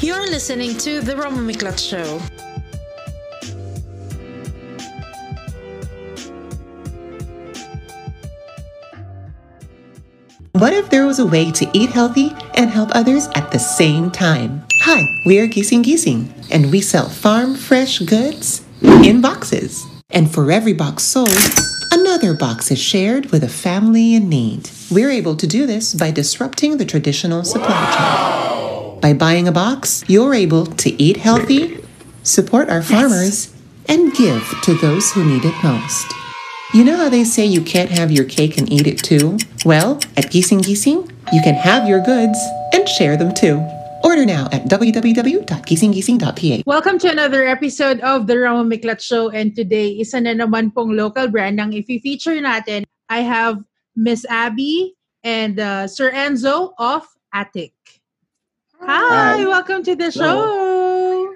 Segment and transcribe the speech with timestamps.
[0.00, 2.20] You're listening to The Roman Miklat Show.
[10.52, 14.12] What if there was a way to eat healthy and help others at the same
[14.12, 14.64] time?
[14.82, 19.84] Hi, we are Giesing Giesing, and we sell farm fresh goods in boxes.
[20.10, 21.28] And for every box sold,
[21.90, 24.70] another box is shared with a family in need.
[24.92, 28.47] We're able to do this by disrupting the traditional supply chain.
[29.00, 31.78] By buying a box, you're able to eat healthy,
[32.24, 33.54] support our farmers,
[33.86, 36.12] and give to those who need it most.
[36.74, 39.38] You know how they say you can't have your cake and eat it too?
[39.64, 42.38] Well, at Giesing Giesing, you can have your goods
[42.74, 43.62] and share them too.
[44.02, 46.66] Order now at www.giesinggiesing.ph.
[46.66, 50.96] Welcome to another episode of The Ramon Miklat Show and today isa na naman pong
[50.96, 52.82] local brand ang i-feature natin.
[53.08, 53.62] I have
[53.94, 57.77] Miss Abby and uh, Sir Enzo of Attic.
[58.80, 59.44] Hi, Hi.
[59.44, 60.38] welcome to the Hello.
[60.38, 61.34] show.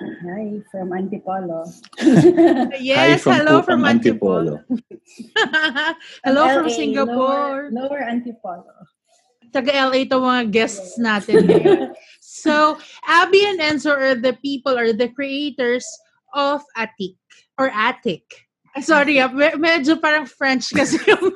[0.00, 1.70] Hi, from Antipolo.
[2.80, 4.64] Yes, from hello from Antipolo.
[6.24, 7.70] hello from LA, Singapore.
[7.70, 8.74] Lower, lower Antipolo.
[9.54, 11.94] Taga LA to mga guests natin ngayon.
[12.20, 15.84] So, Abby and Enzo are the people or the creators
[16.32, 17.20] of Attic
[17.58, 18.49] or Attic.
[18.70, 21.34] Ay, Sorry, ah, me- medyo parang French kasi yung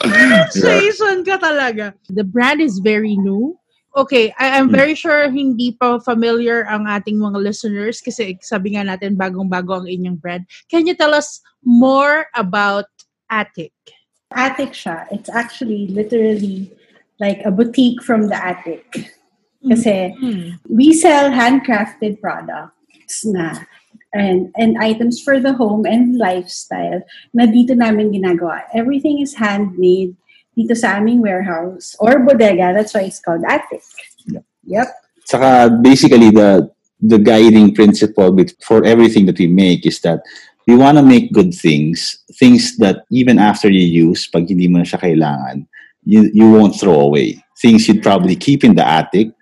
[0.00, 1.92] pronunciation ka talaga.
[2.08, 3.56] The brand is very new.
[3.92, 8.86] Okay, I- I'm very sure hindi pa familiar ang ating mga listeners kasi sabi nga
[8.86, 10.46] natin bagong-bago ang inyong brand.
[10.70, 12.86] Can you tell us more about
[13.28, 13.74] Attic?
[14.30, 15.10] Attic siya.
[15.10, 16.70] It's actually literally
[17.18, 19.10] like a boutique from the attic.
[19.60, 20.56] Kasi Hmm.
[20.70, 23.60] we sell handcrafted products na
[24.12, 27.02] and and items for the home and lifestyle
[27.34, 28.66] na dito namin ginagawa.
[28.74, 30.16] Everything is handmade
[30.58, 32.74] dito sa aming warehouse or bodega.
[32.74, 33.82] That's why it's called attic.
[34.66, 34.88] Yep.
[35.24, 40.20] Saka basically the the guiding principle with, for everything that we make is that
[40.66, 44.78] we want to make good things, things that even after you use, pag hindi mo
[44.78, 45.66] na siya kailangan,
[46.04, 47.42] you, you won't throw away.
[47.58, 49.32] Things you'd probably keep in the attic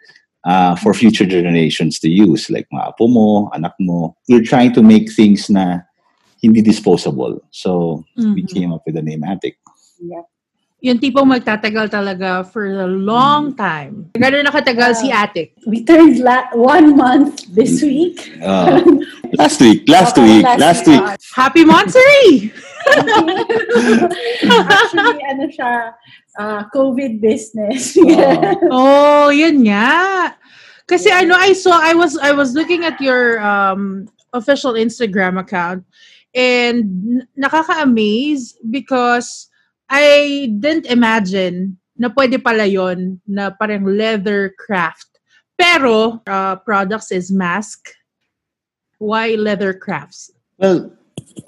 [0.48, 4.16] uh, for future generations to use, like mga apo mo, anak mo.
[4.28, 5.84] We're trying to make things na
[6.40, 7.44] hindi disposable.
[7.52, 8.48] So we Mhm.
[8.48, 9.60] came up with the name attic.
[10.00, 10.24] Yep.
[10.78, 14.14] Yung tipong magtatagal talaga for a long time.
[14.14, 15.58] Gano'n nakatagal si Attic?
[15.66, 18.22] We turned la- one month this week.
[18.38, 18.78] Uh,
[19.34, 21.02] last week, last Okay, week, last week.
[21.34, 22.54] Happy Monstery!
[24.68, 25.72] Actually, ano siya,
[26.38, 27.96] uh, COVID business.
[28.72, 30.34] oh, yun nga.
[30.88, 35.84] Kasi ano, I saw, I was, I was looking at your um, official Instagram account
[36.34, 39.48] and nakaka-amaze because
[39.88, 45.08] I didn't imagine na pwede pala yon na parang leather craft.
[45.58, 47.90] Pero, uh, products is mask.
[49.02, 50.30] Why leather crafts?
[50.58, 50.94] Well,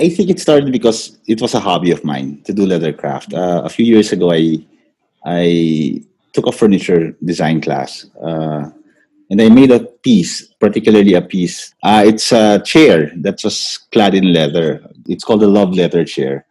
[0.00, 3.34] I think it started because it was a hobby of mine to do leather craft.
[3.34, 4.64] Uh, a few years ago, I
[5.24, 6.02] I
[6.32, 8.70] took a furniture design class, uh,
[9.30, 11.74] and I made a piece, particularly a piece.
[11.82, 14.82] Uh, it's a chair that was clad in leather.
[15.06, 16.46] It's called a love leather chair.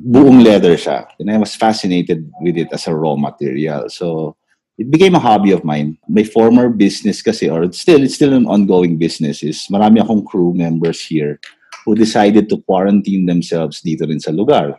[0.00, 1.06] Buong leather siya.
[1.18, 3.90] And I was fascinated with it as a raw material.
[3.90, 4.36] So
[4.78, 5.98] it became a hobby of mine.
[6.08, 10.24] My former business kasi, or it's still, it's still an ongoing business, is marami akong
[10.24, 11.38] crew members here
[11.84, 14.78] who decided to quarantine themselves dito rin sa lugar.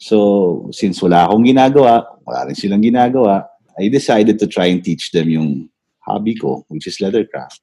[0.00, 3.44] So, since wala akong ginagawa, wala rin silang ginagawa,
[3.76, 5.68] I decided to try and teach them yung
[6.00, 7.60] hobby ko, which is leathercraft.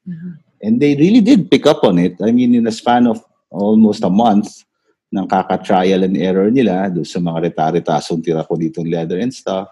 [0.62, 2.18] And they really did pick up on it.
[2.22, 4.66] I mean, in a span of almost a month,
[5.08, 9.68] ng kaka-trial and error nila, doon sa mga reta-retasong tira ko dito leather and stuff,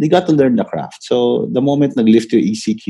[0.00, 1.04] they got to learn the craft.
[1.04, 2.86] So, the moment nag-lift yung ECQ,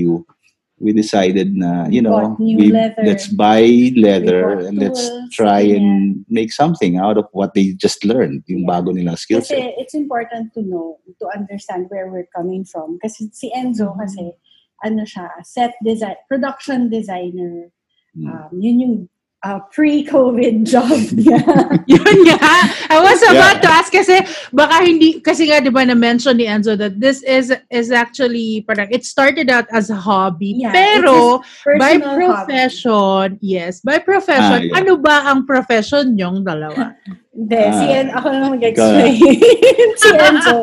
[0.80, 3.02] we decided na, you know, we, leather.
[3.02, 6.24] let's buy leather and let's tools, try and ganyan.
[6.30, 8.78] make something out of what they just learned, yung Yeah.
[8.78, 9.74] bago nilang skill Kasi set.
[9.78, 12.98] it's important to know, to understand where we're coming from.
[13.02, 14.30] Kasi si Enzo kasi,
[14.86, 17.74] ano siya, set design, production designer.
[18.14, 18.26] Mm.
[18.30, 18.94] Um, yun yung
[19.44, 21.38] uh, pre-COVID job niya.
[21.92, 22.38] Yun nga.
[22.90, 23.62] I was about Yeah.
[23.62, 24.18] to ask kasi
[24.50, 28.66] baka hindi kasi nga 'di ba na mention ni Enzo that this is is actually
[28.66, 31.38] parang it started out as a hobby Yeah, pero
[31.78, 34.78] by profession, yes, by profession, Ah, yeah.
[34.82, 36.98] ano ba ang profession nyong dalawa?
[37.30, 39.14] Hindi, si Ah, En, ako na mag-explain.
[40.02, 40.58] si Enzo,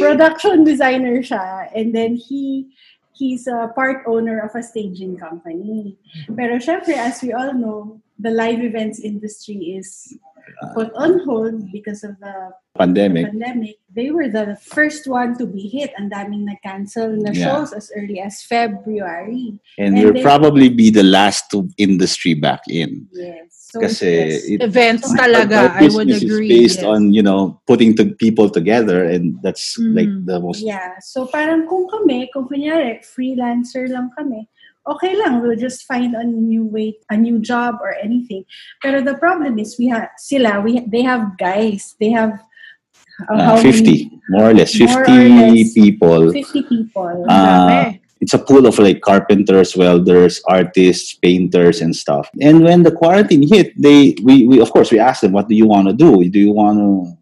[0.00, 1.68] production designer siya.
[1.76, 2.72] And then he,
[3.18, 5.98] he's a part owner of a staging company.
[6.30, 10.14] Pero syempre, as we all know, the live events industry is
[10.72, 13.26] put on hold because of the pandemic.
[13.26, 15.90] pandemic, they were the first one to be hit.
[15.98, 17.44] and daming na-cancel na Yeah.
[17.58, 19.58] shows as early as February.
[19.76, 23.10] And And they- probably be the last to industry back in.
[23.12, 23.57] Yes.
[23.78, 24.44] So Kasi yes.
[24.50, 26.50] it, Events talaga, I would business agree.
[26.50, 26.90] is based yes.
[26.90, 30.26] on, you know, putting to people together and that's like Mhm.
[30.26, 30.98] the most Yeah.
[31.00, 34.48] So parang kung kami, kung kunyari, freelancer lang kami,
[34.88, 38.42] okay lang, we'll just find a new way, a new job or anything.
[38.82, 42.40] Pero the problem is, we have, sila, we, they have guys, they have,
[43.28, 45.72] uh, uh, many- 50, more or less, 50 More or less.
[45.74, 46.22] people.
[46.32, 47.26] 50 people.
[47.28, 47.92] Uh.
[48.20, 52.28] It's a pool of like carpenters, welders, artists, painters, and stuff.
[52.40, 55.54] And when the quarantine hit, they we, we of course we asked them, what do
[55.54, 56.28] you want to do?
[56.28, 57.12] Do you want to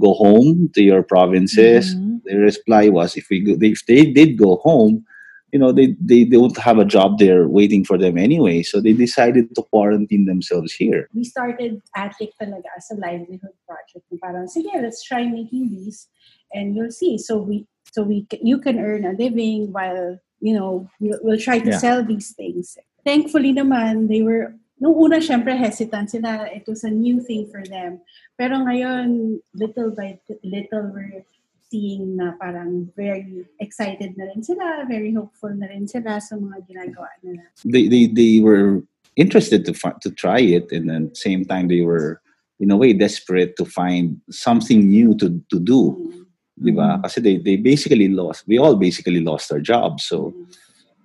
[0.00, 1.94] go home to your provinces?
[1.94, 2.22] Mhm.
[2.24, 5.04] Their reply was, if we go, if they did go home,
[5.52, 8.62] you know, they, they don't have a job there waiting for them anyway.
[8.62, 11.08] So they decided to quarantine themselves here.
[11.14, 14.04] we started Attic talaga as a livelihood project.
[14.20, 16.08] Parang, sige, let's try making these
[16.52, 17.16] and you'll see.
[17.18, 21.58] So we, so we, you can earn a living while, you know, we'll, we'll try
[21.58, 21.78] to Yeah.
[21.78, 22.78] sell these things.
[23.04, 26.46] Thankfully naman, they were, nung una, syempre, hesitant sila.
[26.54, 28.00] It was a new thing for them.
[28.38, 31.24] Pero ngayon, little by little, we're
[31.70, 36.64] seeing na parang very excited na rin sila, very hopeful na rin sila sa mga
[36.64, 37.42] ginagawa nila.
[37.64, 38.82] They, they, they were
[39.16, 40.70] interested to, to try it.
[40.72, 42.22] And then same time, they were,
[42.60, 45.92] in a way, desperate to find something new to, to do.
[45.92, 46.17] Mm-hmm.
[46.58, 47.00] Di ba?
[47.02, 50.04] Kasi they, they basically lost, we all basically lost our jobs.
[50.04, 50.34] So,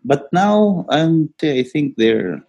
[0.03, 2.43] but now um, I think they're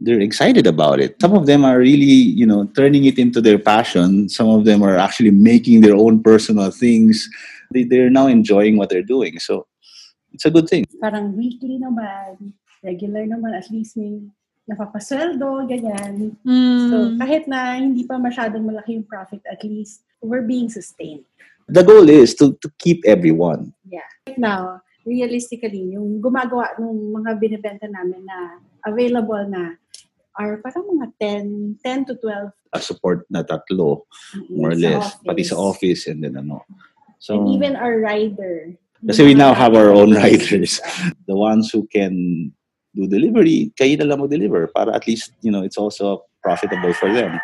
[0.00, 1.20] they're excited about it.
[1.20, 4.28] Some of them are really, you know, turning it into their passion.
[4.28, 7.28] Some of them are actually making their own personal things.
[7.72, 9.40] They, they're now enjoying what they're doing.
[9.40, 9.66] So
[10.32, 10.86] it's a good thing.
[11.02, 14.22] parang weekly naman, regular naman, at least may
[14.68, 16.36] napapasweldo, ganyan.
[16.44, 16.90] Mm.
[16.90, 21.24] So, kahit na hindi pa masyadong malaki yung profit, at least we're being sustained.
[21.68, 23.74] The goal is to, to keep everyone.
[23.84, 24.08] Yeah.
[24.26, 29.76] Right now, realistically, yung gumagawa ng mga binibenta namin na available na
[30.38, 34.04] are parang mga 10, 10 to 12 A support na tatlo,
[34.52, 35.16] more or less.
[35.24, 36.64] Pati sa office and then ano.
[37.18, 38.76] So, And even our rider.
[39.04, 40.80] Kasi we now have our own riders.
[41.26, 42.52] the ones who can
[42.94, 47.12] do delivery, kayo na lang mag-deliver para at least, you know, it's also profitable for
[47.12, 47.40] them.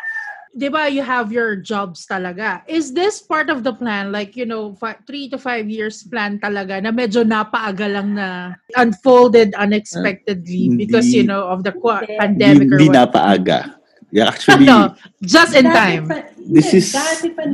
[0.55, 2.63] Di ba, you have your jobs talaga.
[2.71, 4.15] Is this part of the plan?
[4.15, 8.55] Like, you know, fi- three to five years plan talaga na medyo napaaga lang na
[8.79, 10.87] unfolded unexpectedly Hindi.
[10.87, 12.15] because, you know, of the Hindi.
[12.23, 13.11] pandemic or Hindi what?
[13.11, 13.75] napaaga.
[14.15, 14.95] Yeah, actually, no,
[15.27, 16.07] just in time.
[16.07, 16.95] pa- This hindi, is-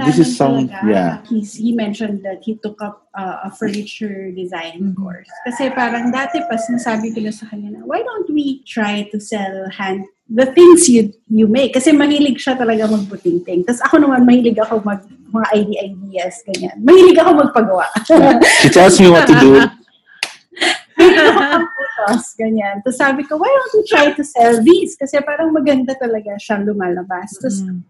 [0.04, 1.12] this is some- talaga, yeah.
[1.24, 5.00] He's, he mentioned that he took up uh, a furniture design Mhm.
[5.00, 5.30] course.
[5.48, 9.16] Kasi parang dati pa sinasabi ko na sa kanya na, why don't we try to
[9.16, 11.74] sell hand the things you you make?
[11.74, 13.66] Kasi mahilig siya talaga magbuting-ting.
[13.66, 16.74] Tapos ako naman, mahilig ako mag mga idea ideas, ganyan.
[16.82, 17.86] Mahilig ako magpagawa.
[18.62, 19.52] she tells me what to do.
[21.00, 22.80] Tapos, ganyan.
[22.84, 24.96] Tapos sabi ko, why don't we try to sell these?
[24.96, 27.36] Kasi parang maganda talaga siyang lumalabas.
[27.38, 27.80] Tapos, Mm.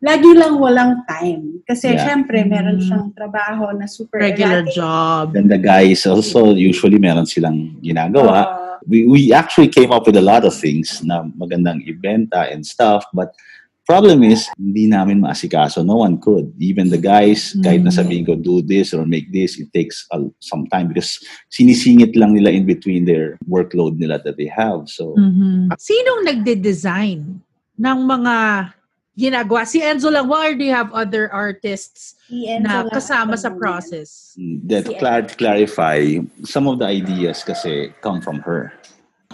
[0.00, 1.60] lagi lang walang time.
[1.64, 2.04] Kasi Yeah.
[2.04, 4.74] syempre, meron siyang trabaho na super Regular erratic.
[4.76, 5.24] job.
[5.34, 8.38] Then the guys also, usually meron silang ginagawa.
[8.44, 12.64] Uh, we, we actually came up with a lot of things na magandang ibenta and
[12.64, 13.32] stuff, but
[13.86, 15.82] problem is, hindi namin maasikaso.
[15.82, 16.54] No one could.
[16.62, 17.98] Even the guys, kahit na Mm.
[17.98, 21.18] sabihin ko, do this or make this, it takes a, some time because
[21.50, 24.86] sinisingit lang nila in between their workload nila that they have.
[24.86, 25.74] So, Mhm.
[25.74, 27.42] Sinong nagde-design
[27.82, 28.34] ng mga
[29.18, 29.66] ginagawa?
[29.66, 34.34] Si Enzo lang, or do you have other artists si Enzo na kasama sa process?
[34.66, 38.72] that Si- clar- clarify, some of the ideas kasi come from her.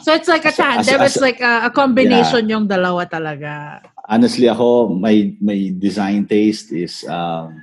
[0.02, 2.68] So it's like a As a- as- tandem, as it's like a, a combination yung
[2.68, 3.80] dalawa talaga.
[4.09, 7.56] Honestly ako, my, my design taste is um,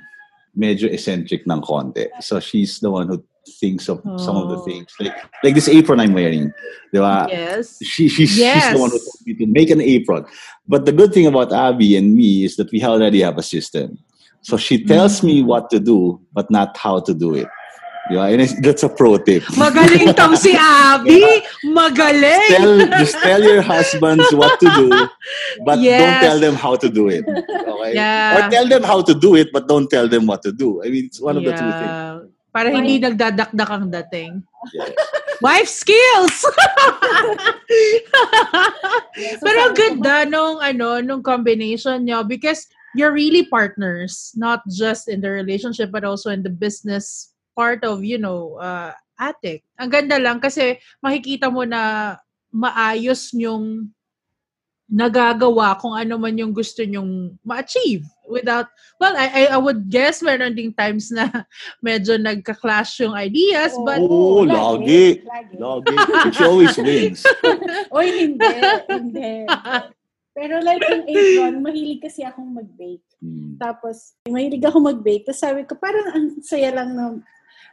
[0.58, 2.06] medyo eccentric ng konti.
[2.20, 3.22] So she's the one who
[3.60, 4.64] thinks of some of the Oh.
[4.66, 4.88] things.
[4.98, 6.50] Like like this apron I'm wearing.
[6.92, 7.28] Di ba?
[7.30, 7.78] Yes.
[7.84, 8.72] She, she's, she's Yes.
[8.74, 10.26] the one who told me to make an apron.
[10.66, 13.98] But the good thing about Abby and me is that we already have a system.
[14.40, 15.46] So she tells me Mm.
[15.46, 17.48] what to do, but not how to do it.
[18.12, 18.28] Ba?
[18.28, 19.44] And it's- that's a pro tip.
[19.56, 21.24] Magaling tong si Abby!
[21.64, 22.48] Magaling!
[22.52, 24.88] tell just tell your husbands what to do,
[25.64, 26.20] but don't Yes.
[26.20, 27.24] tell them how to do it.
[27.24, 27.96] Okay?
[27.96, 28.36] Yeah.
[28.36, 30.84] Or tell them how to do it, but don't tell them what to do.
[30.84, 31.92] I mean, it's one of the two things.
[31.96, 32.28] Yeah.
[32.52, 34.44] Para hindi nagdadakdak ang dating.
[35.42, 36.34] Wife skills!
[39.14, 45.10] Yeah, so Pero ganda nung, ano, nung combination nyo because you're really partners, not just
[45.10, 49.62] in the relationship but also in the business part of, you know, uh, attic.
[49.78, 52.14] Ang ganda lang kasi makikita mo na
[52.54, 53.90] maayos yung
[54.86, 58.06] nagagawa kung ano man yung gusto nyong ma-achieve.
[58.28, 61.28] Without well I, I I would guess meron ding times na
[61.84, 65.24] medyo nagka-clash yung ideas but Oo, lagi.
[65.24, 65.54] Lagi.
[65.60, 65.94] Lagi.
[66.32, 67.22] She always wins.
[67.96, 68.54] Oy, hindi.
[68.88, 69.34] hindi.
[70.34, 73.06] Pero like yung apron, mahilig kasi akong mag-bake.
[73.22, 73.54] Hmm.
[73.54, 75.22] Tapos, mahilig ako mag-bake.
[75.30, 77.22] Tapos sabi ko, parang ang saya lang na,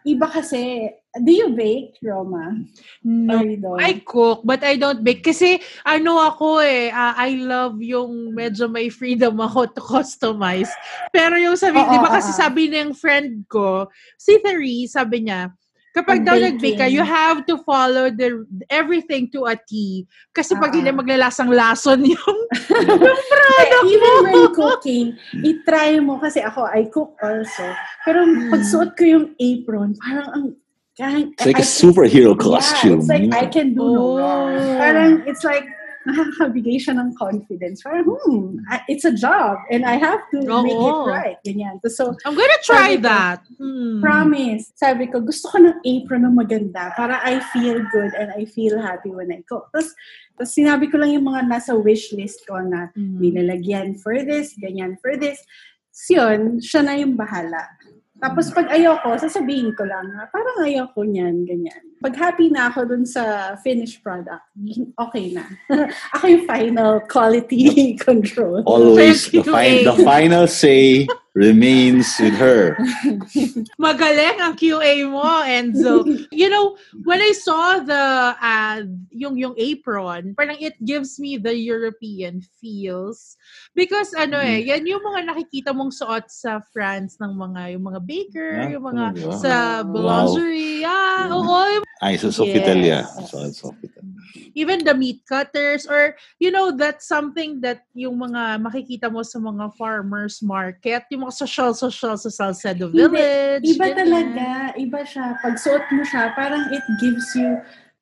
[0.05, 0.89] iba kasi,
[1.19, 2.55] do you bake, Roma?
[3.03, 3.43] no?
[3.79, 8.71] I cook but I don't bake kasi ano ako eh ah, I love yung medyo
[8.71, 10.71] may freedom ako to customize
[11.11, 12.39] pero yung sabi Oo, di ba oo, kasi oo.
[12.39, 15.51] sabi ng friend ko si Therese sabi niya
[15.91, 20.03] kapag daw Pag nag-bake ka, you have to follow the everything to a T.
[20.31, 20.79] Kasi pag Oo.
[20.79, 22.37] hindi maglalasang lason yung
[23.61, 27.65] Eh, even when cooking, itry mo, kasi ako, I cook also.
[28.07, 28.49] Pero Hmm.
[28.49, 30.45] pag suot ko yung apron, parang ang,
[30.95, 32.99] kahit, It's like a I- superhero Yeah, costume.
[32.99, 34.51] it's like, I can do no wrong.
[34.55, 34.77] Oh.
[34.79, 35.67] Parang, it's like,
[36.05, 37.83] nakakabigay siya ng confidence.
[37.85, 38.57] Parang, hmm,
[38.89, 41.07] it's a job and I have to make it Oo.
[41.09, 41.37] right.
[41.45, 41.77] Ganyan.
[41.89, 43.39] So, I'm gonna try ko, that.
[43.59, 44.01] Hmm.
[44.01, 44.73] promise.
[44.75, 48.81] Sabi ko, gusto ko ng apron na maganda para I feel good and I feel
[48.81, 49.69] happy when I cook.
[49.69, 49.93] Tapos,
[50.39, 53.17] tapos sinabi ko lang yung mga nasa wish list ko na Mhm.
[53.21, 55.37] nilalagyan for this, ganyan for this.
[55.91, 57.67] So, yun, siya na yung bahala.
[58.21, 61.81] Tapos pag ayoko, sasabihin ko lang parang ayoko niyan, ganyan.
[62.05, 64.45] Pag happy na ako dun sa finished product,
[65.01, 65.45] okay na.
[66.15, 68.61] ako yung final quality control.
[68.69, 69.81] Always, the, A.
[69.85, 72.75] the final say remains with her.
[73.79, 76.03] Magaling ang QA mo, Enzo.
[76.31, 76.75] you know,
[77.07, 83.37] when I saw the ad, yung yung apron, parang it gives me the European feels.
[83.71, 84.67] Because ano eh, Mm-hmm.
[84.67, 88.83] yan yung mga nakikita mong suot sa France ng mga yung mga baker, Ah, yung
[88.83, 89.39] mga talaga?
[89.39, 89.87] sa Wow.
[89.87, 90.83] boulangerie.
[90.83, 91.35] Ah, Mm.
[91.39, 91.59] oo,
[92.01, 93.05] Ay, so Sofitel, yeah.
[93.05, 93.29] Yes.
[93.29, 94.01] So, Sofitel.
[94.57, 99.39] even the meat cutters or you know that's something that yung mga makikita mo sa
[99.39, 102.89] mga farmers market, yung mga social social sa Salcedo.
[102.91, 103.63] Village.
[103.63, 103.99] Iba ganyan.
[104.01, 105.37] talaga, iba siya.
[105.39, 107.55] Pag suot mo siya, parang it gives you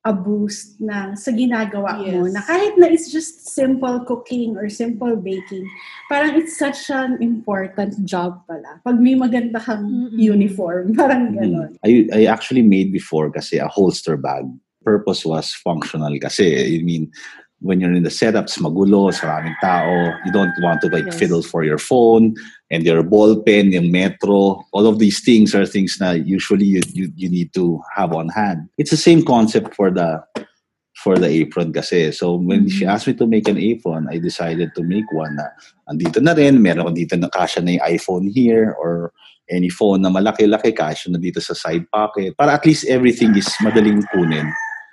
[0.04, 2.24] a boost na sa ginagawa mo.
[2.24, 2.32] Yes.
[2.32, 5.68] Na kahit na it's just simple cooking or simple baking,
[6.08, 8.80] parang it's such an important job pala.
[8.80, 10.16] Pag may maganda kang Mm-mm.
[10.16, 11.76] uniform, parang gano'n.
[11.84, 14.48] I, I actually made before kasi a holster bag.
[14.80, 16.80] Purpose was functional kasi.
[16.80, 17.12] I mean,
[17.60, 21.18] when you're in the setups, magulo, maraming tao, you don't want to like Yes.
[21.18, 22.34] fiddle for your phone
[22.72, 24.64] and your ball pen, yung metro.
[24.72, 28.28] All of these things are things na usually you, you, you need to have on
[28.32, 28.68] hand.
[28.78, 30.24] It's the same concept for the
[31.00, 32.12] for the apron kasi.
[32.12, 32.92] So when she Mhm.
[32.92, 35.48] asked me to make an apron, I decided to make one na
[35.88, 39.12] andito na rin, meron ko dito na kasya na yung iPhone here or
[39.48, 42.36] any phone na malaki-laki kasya na dito sa side pocket.
[42.36, 44.48] Para at least everything is madaling kunin.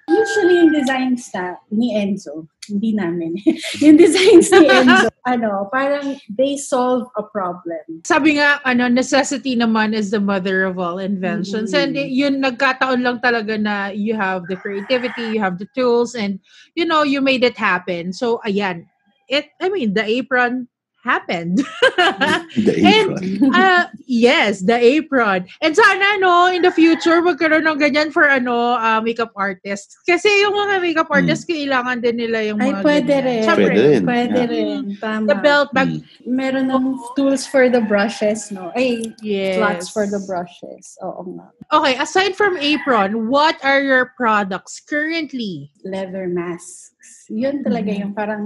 [0.08, 3.36] Usually yung designs na ni Enzo, hindi namin.
[3.84, 8.00] yung designs ni Enzo, ano, parang they solve a problem.
[8.08, 11.76] sabi nga, ano, necessity naman is the mother of all inventions.
[11.76, 11.80] Mm.
[11.80, 16.40] And yun, nagkataon lang talaga na you have the creativity, you have the tools, and,
[16.76, 18.16] you know, you made it happen.
[18.16, 18.88] So, ayan.
[19.28, 20.72] It, I mean, the apron
[21.04, 21.62] happened.
[22.58, 23.54] The And, apron.
[23.54, 25.46] uh, yes, the apron.
[25.62, 29.96] And sana, no, in the future, magkaroon ng ganyan for, ano, uh, makeup artists.
[30.04, 33.26] Kasi yung mga makeup artists, kailangan din nila yung Ay, mga pwede ganyan.
[33.26, 33.42] rin.
[33.44, 34.02] Siyempre, Pwede rin.
[34.04, 34.52] Pwede Yeah.
[34.52, 34.80] rin.
[35.00, 35.26] Tama.
[35.28, 36.04] The belt bag, Mm.
[36.28, 36.86] Meron ng
[37.16, 38.72] tools for the brushes, no?
[38.76, 39.56] Ay, yes.
[39.58, 41.00] slots for the brushes.
[41.00, 41.48] Oo nga.
[41.72, 45.72] Okay, aside from apron, what are your products currently?
[45.88, 47.26] Leather masks.
[47.32, 48.00] Yun talaga Mhm.
[48.04, 48.44] yung parang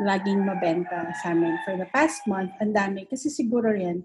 [0.00, 1.58] laging mabenta sa amin.
[1.62, 3.06] For the past month, ang dami.
[3.06, 4.02] Kasi siguro yan,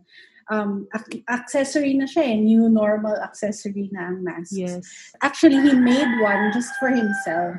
[0.52, 2.38] um, ac- accessory na siya eh.
[2.38, 4.54] New normal accessory na ang masks.
[4.54, 4.86] Yes.
[5.22, 7.58] Actually, he made one just for himself.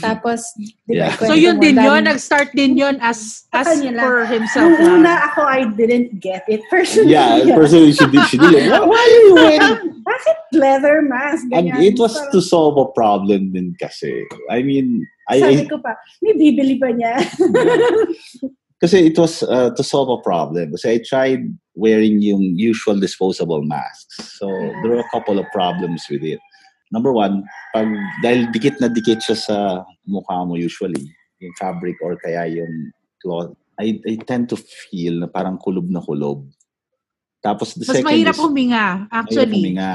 [0.00, 1.12] Tapos, di ba, Yeah.
[1.20, 5.44] So yun din dami- yun, nag-start din yun as as for himself Nung una ako,
[5.44, 7.14] I didn't get it personally.
[7.14, 8.24] Yeah, personally, she did.
[8.26, 8.72] She did.
[8.72, 9.76] Why, why are you wearing?
[10.08, 11.46] Bakit leather mask?
[11.52, 11.94] And Ganyan.
[11.94, 14.24] it was to solve a problem din kasi.
[14.50, 17.16] I mean, I, Sabi I ko pa, may bibili ba niya?
[18.82, 20.72] kasi it was uh, to solve a problem.
[20.76, 21.42] Kasi I tried
[21.74, 24.38] wearing yung usual disposable masks.
[24.38, 24.46] So
[24.84, 26.40] there were a couple of problems with it.
[26.92, 27.42] Number one,
[27.74, 27.88] pag
[28.22, 29.56] dahil dikit na dikit siya sa
[30.06, 35.26] mukha mo usually, yung fabric or kaya yung cloth, I, I tend to feel na
[35.26, 36.46] parang kulob na kulob.
[37.42, 39.60] Tapos the Mas second mahirap is, huminga, mahirap actually.
[39.60, 39.92] huminga.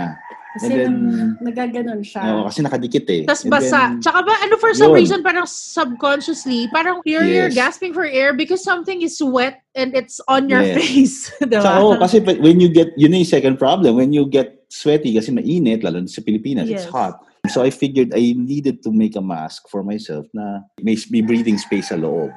[0.58, 2.26] Kasi And then- nagaganon siya.
[2.26, 3.22] Oo, kasi nakadikit eh.
[3.22, 3.94] Tapos basa.
[3.94, 5.00] then- Tsaka ba, ano for some Yun.
[5.06, 7.56] reason, parang subconsciously, parang you're, you're Yes.
[7.56, 10.76] gasping for air because something is wet and it's on your Yes.
[10.82, 11.16] face.
[11.46, 11.62] diba?
[11.62, 15.14] Tsaka, oh, kasi when you get, yun na yung second problem, when you get sweaty
[15.14, 16.84] kasi mainit, lalo sa Pilipinas, Yes.
[16.84, 17.22] it's hot.
[17.48, 21.58] So I figured I needed to make a mask for myself na may, may breathing
[21.58, 22.34] space sa loob.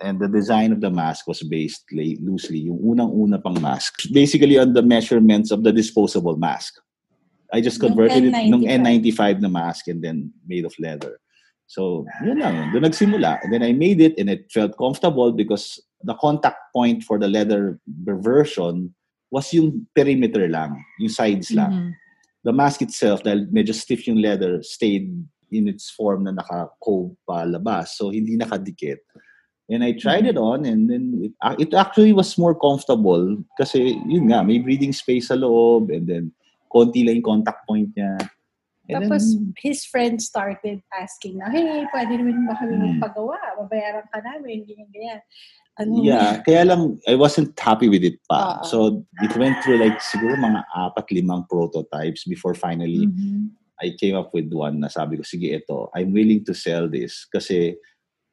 [0.00, 4.72] and the design of the mask was based loosely yung unang-una pang mask basically on
[4.72, 6.72] the measurements of the disposable mask
[7.52, 9.10] I just Nung converted it nung N95.
[9.14, 11.18] N95 na mask and then made of leather
[11.66, 15.78] so yun lang doon nagsimula and then I made it and it felt comfortable because
[16.02, 18.94] the contact point for the leather version
[19.30, 21.90] was yung perimeter lang yung sides lang Mhm.
[22.44, 25.12] the mask itself, dahil medyo stiff yung leather, stayed
[25.52, 27.98] in its form na naka-cove pa labas.
[28.00, 29.02] So, hindi nakadikit.
[29.68, 33.94] And I tried it on and then it, uh, it actually was more comfortable kasi
[34.08, 36.32] yun nga, may breathing space sa loob and then
[36.70, 38.14] konti lang yung contact point niya.
[38.90, 42.86] And Tapos, then, his friends started asking na, hey, pwede naman ba kami Hmm.
[42.98, 43.38] magpagawa?
[43.66, 45.20] Babayaran ka namin, ganyan, ganyan.
[45.78, 48.58] Ano, yeah, kaya lang, I wasn't happy with it pa.
[48.60, 48.64] Oo.
[48.66, 48.76] So,
[49.22, 53.54] it went through like siguro mga apat, limang prototypes before finally Mhm.
[53.80, 57.24] I came up with one na sabi ko, sige, ito, I'm willing to sell this.
[57.24, 57.80] Kasi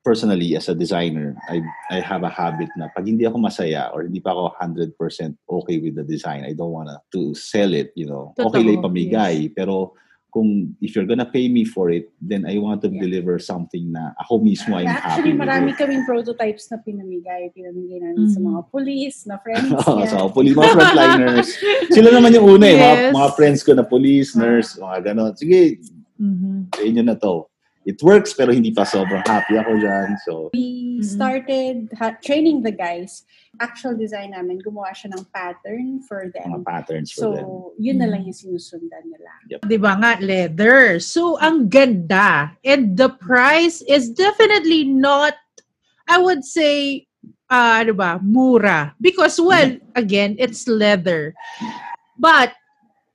[0.07, 1.59] personally, as a designer, I,
[1.91, 4.95] I have a habit na pag hindi ako masaya or hindi pa ako 100%
[5.43, 8.31] okay with the design, I don't wanna to sell it, you know.
[8.39, 9.91] okay lang Totoo, pamigay, pero
[10.27, 13.03] kung if you're gonna pay me for it, then I want to Yeah.
[13.03, 15.79] deliver something na ako mismo I'm happy Actually, with marami it.
[15.79, 17.51] kaming prototypes na pinamigay.
[17.51, 18.47] Pinamigay namin sa Mhm.
[18.47, 20.07] mga police, na friends Oo, niya.
[20.07, 21.47] so, police, mga frontliners.
[21.95, 22.77] Sila naman yung una eh.
[22.79, 23.11] Mga, Yes.
[23.11, 25.31] mga friends ko na police, nurse, mga ganon.
[25.35, 25.79] Sige,
[26.15, 26.75] Mhm.
[26.75, 27.47] sa inyo na to.
[27.87, 30.19] It works, pero hindi pa sobrang happy ako dyan.
[30.27, 31.07] So, We Mhm.
[31.07, 33.23] started ha- training the guys.
[33.63, 36.67] Actual design namin, gumawa siya ng pattern for mga them.
[36.67, 37.47] patterns for So, them.
[37.79, 38.11] yun na Mhm.
[38.11, 39.31] lang yung sinusundan nila.
[39.63, 40.99] Di ba nga, leather.
[40.99, 42.59] So, ang ganda.
[42.59, 45.39] And the price is definitely not,
[46.11, 47.07] I would say,
[47.47, 48.99] uh, ano ba, mura.
[48.99, 51.31] Because, well, again, it's leather.
[52.19, 52.51] But,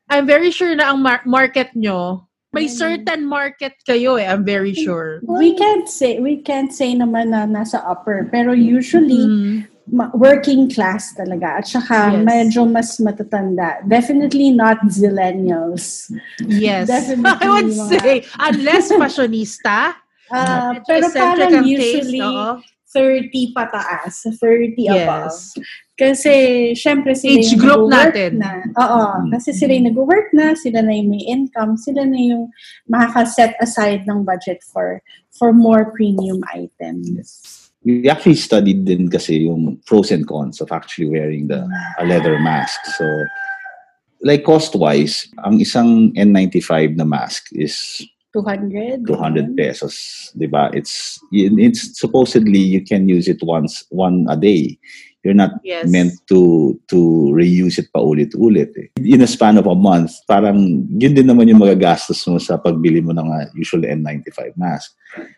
[0.09, 2.77] I'm very sure na ang mar- market nyo, may Mm.
[2.77, 4.29] certain market kayo eh.
[4.29, 5.25] I'm very sure.
[5.25, 9.65] We can't say we can't say naman na nasa upper, pero usually Mm.
[9.89, 11.65] ma- working class talaga.
[11.65, 12.21] At saka Yes.
[12.29, 13.81] medyo mas matatanda.
[13.89, 16.13] Definitely not zillennials.
[16.45, 16.89] Yes.
[16.93, 19.97] Definitely I would mga- say, unless fashionista.
[20.33, 22.57] Uh, pero parang usually oo.
[22.93, 25.33] 30 pataas, 30 above.
[25.33, 25.57] Yes.
[25.97, 26.35] Kasi,
[26.75, 28.33] syempre, sila Age yung group nag-work natin.
[28.41, 28.53] Na.
[28.81, 29.03] Oo.
[29.33, 32.51] Kasi sila yung nag-work na, sila na yung may income, sila na yung
[32.89, 35.01] makaka-set aside ng budget for
[35.33, 37.71] for more premium items.
[37.83, 41.67] We actually studied din kasi yung pros and cons of actually wearing the
[41.99, 42.79] a leather mask.
[42.95, 43.05] So,
[44.23, 49.05] like cost-wise, ang isang N95 na mask is 200?
[49.07, 49.95] 200 pesos,
[50.33, 50.73] 'di ba?
[50.73, 54.81] It's it's supposedly you can use it once one a day.
[55.23, 55.87] You're not Yes.
[55.87, 58.75] meant to to reuse it paulit-ulit.
[58.75, 58.91] Eh.
[58.99, 62.99] In a span of a month, parang yun din naman yung magagastos mo sa pagbili
[62.99, 64.91] mo ng uh, usual N95 mask.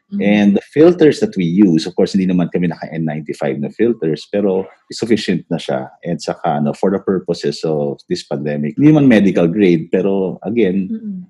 [0.08, 0.20] Mhm.
[0.24, 4.24] And the filters that we use, of course, hindi naman kami naka N95 na filters,
[4.32, 5.92] pero sufficient na siya.
[6.00, 10.88] And saka, no, for the purposes of this pandemic, hindi naman medical grade, pero again,
[10.88, 11.28] Mm-mm.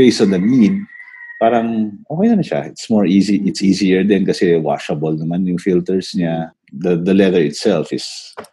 [0.00, 0.80] based on the need,
[1.42, 2.70] parang okay na, siya.
[2.70, 3.42] It's more easy.
[3.42, 6.54] It's easier din kasi washable naman yung filters niya.
[6.70, 8.06] The the leather itself is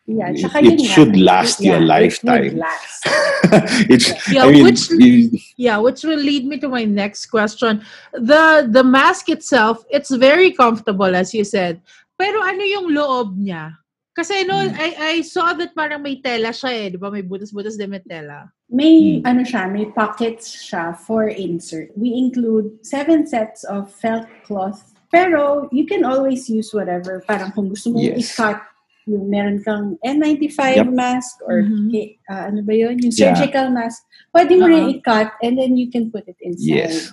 [0.10, 2.58] Yeah, it, it yun nga, should last yeah, it would lifetime.
[2.60, 3.00] last.
[3.94, 7.86] it's Yeah, I mean, which- you- Yeah, which will lead me to my next question.
[8.12, 11.80] The the mask itself, it's very comfortable as you said.
[12.20, 13.78] Pero ano yung loob niya?
[14.12, 14.76] Kasi no, Hmm.
[14.76, 17.08] I I saw that parang may tela siya eh, 'di ba?
[17.08, 18.52] May butas-butas din may tela.
[18.70, 19.26] May, Hmm.
[19.26, 21.90] ano siya, may pockets siya for insert.
[21.98, 24.94] We include seven sets of felt cloth.
[25.10, 27.26] Pero, you can always use whatever.
[27.26, 28.30] Parang kung gusto mo Yes.
[28.38, 28.62] i-cut,
[29.10, 30.94] yung meron kang N95 Yep.
[30.94, 31.90] mask or Mhm.
[31.98, 32.94] eh, ah, ano ba yun?
[33.02, 33.34] Yung Yeah.
[33.34, 34.06] surgical mask.
[34.30, 34.94] Pwede mo rin Uh-huh.
[35.02, 36.94] i-cut and then you can put it inside.
[36.94, 37.10] Yes.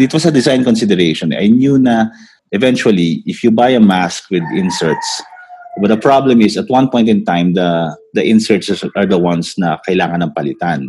[0.00, 1.36] It was a design consideration.
[1.36, 2.08] I knew na
[2.56, 5.20] eventually, if you buy a mask with inserts,
[5.78, 9.54] but the problem is at one point in time, the the inserts are the ones
[9.58, 10.88] na kailangan ng palitan.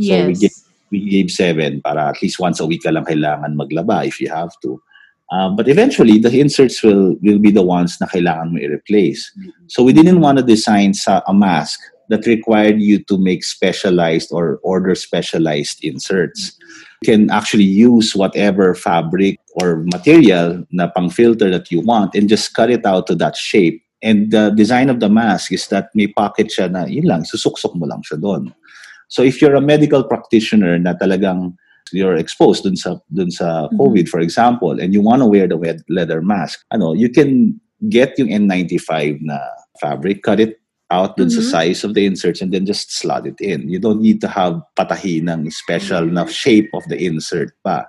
[0.00, 0.40] So we Yes.
[0.40, 0.56] gave,
[0.90, 4.28] we gave seven para at least once a week ka lang kailangan maglaba if you
[4.32, 4.80] have to.
[5.32, 9.32] Uh, but eventually, the inserts will will be the ones na kailangan mo i-replace.
[9.68, 11.80] So we didn't want to design sa a mask
[12.12, 16.52] that required you to make specialized or order specialized inserts.
[17.00, 22.28] You can actually use whatever fabric or material na pang filter that you want and
[22.28, 23.80] just cut it out to that shape.
[24.02, 27.78] And the design of the mask is that may pocket siya na yun lang, susuksok
[27.78, 28.50] mo lang siya doon.
[29.06, 31.54] So if you're a medical practitioner na talagang
[31.92, 35.60] you're exposed dun sa dun sa COVID for example and you want to wear the
[35.92, 37.52] leather mask ano you can
[37.92, 39.36] get yung N95 na
[39.76, 40.56] fabric cut it
[40.88, 41.50] out dun sa Mhm.
[41.52, 44.64] size of the inserts and then just slot it in you don't need to have
[44.72, 47.84] patahi ng special na shape of the insert pa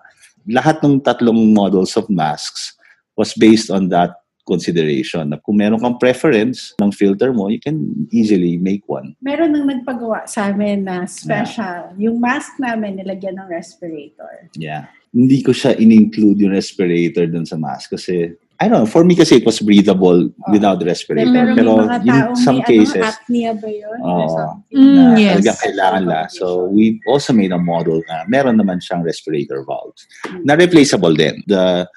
[0.52, 2.76] lahat ng tatlong models of masks
[3.16, 5.32] was based on that consideration.
[5.32, 9.16] Na kung meron kang preference ng filter mo, you can easily make one.
[9.24, 11.96] Meron nang nagpagawa sa amin na special.
[11.98, 14.52] Yung mask namin, nilagyan ng respirator.
[14.56, 14.92] Yeah.
[15.14, 19.12] Hindi ko siya in-include yung respirator dun sa mask kasi I don't know, for me
[19.12, 21.52] kasi it was breathable without the respirator.
[21.52, 24.00] Pero may Pero mga in taong some may cases, ano, apnea ba yun?
[24.00, 24.78] Something.
[24.78, 25.32] Mm, na yes.
[25.36, 26.22] talagang kailangan la.
[26.32, 30.08] So, we also made a model na meron naman siyang respirator valves.
[30.48, 31.44] Na replaceable din.
[31.50, 31.90] The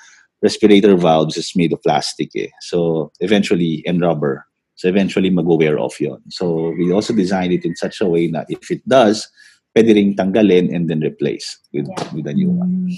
[0.47, 2.55] respirator valves is made of plastic eh.
[2.63, 4.47] So, eventually, and rubber.
[4.79, 6.23] So, eventually, mag-wear off yon.
[6.31, 9.27] So, we also designed it in such a way that if it does,
[9.75, 12.15] pwede ring tanggalin and then replace with, Yeah.
[12.15, 12.89] with a new one.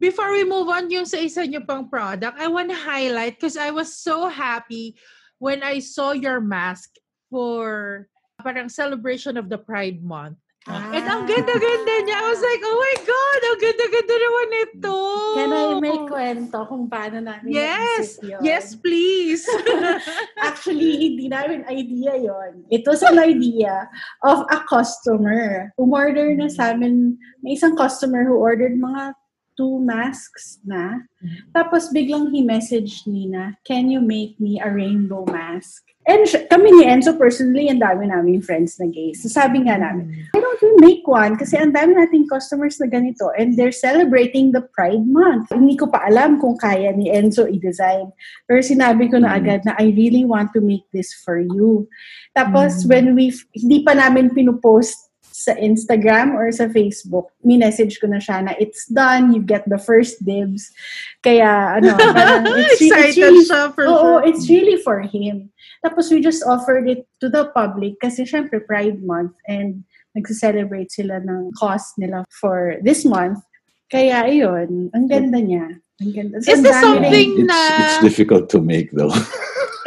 [0.00, 3.56] Before we move on yung sa isa niyo pang product, I want to highlight because
[3.56, 4.96] I was so happy
[5.40, 6.92] when I saw your mask
[7.32, 8.08] for
[8.44, 10.36] parang celebration of the Pride Month.
[10.66, 10.90] Ah.
[10.90, 12.16] And ang ganda-ganda niya.
[12.18, 14.98] I was like, oh my God, ang ganda-ganda naman ito.
[15.38, 18.18] Can I make kwento kung paano namin Yes.
[18.18, 18.42] yun?
[18.42, 19.46] Yes, please.
[20.42, 22.66] Actually, hindi namin idea yon.
[22.66, 23.86] It was an idea
[24.26, 25.70] of a customer.
[25.78, 27.14] Umorder na sa amin,
[27.46, 29.14] may isang customer who ordered mga
[29.54, 31.06] two masks na.
[31.54, 35.95] Tapos biglang he messaged Nina, can you make me a rainbow mask?
[36.06, 39.22] And kami ni Enzo personally, ang dami namin friends na gays.
[39.22, 41.34] So sabi nga namin, why don't we make one?
[41.34, 45.50] Kasi ang dami nating customers na ganito and they're celebrating the Pride Month.
[45.50, 48.14] Hindi ko pa alam kung kaya ni Enzo i-design.
[48.46, 49.38] Pero sinabi ko na Mm.
[49.42, 51.90] agad na I really want to make this for you.
[52.38, 52.88] Tapos Mm.
[52.88, 58.40] when we, hindi pa namin pinupost sa Instagram or sa Facebook, minessage ko na siya
[58.40, 60.72] na it's done, you get the first dibs.
[61.20, 64.20] Kaya, ano, parang it's, re- it's Excited really, siya for oo, sure.
[64.24, 65.52] it's really for him.
[65.86, 69.86] Tapos we just offered it to the public kasi syempre Pride Month and
[70.18, 73.38] nagse-celebrate sila ng cause nila for this month.
[73.86, 75.78] Kaya ayun, ang ganda niya.
[76.02, 76.42] Ang ganda.
[76.42, 79.14] Is this something rin- It's, na- it's difficult to make though.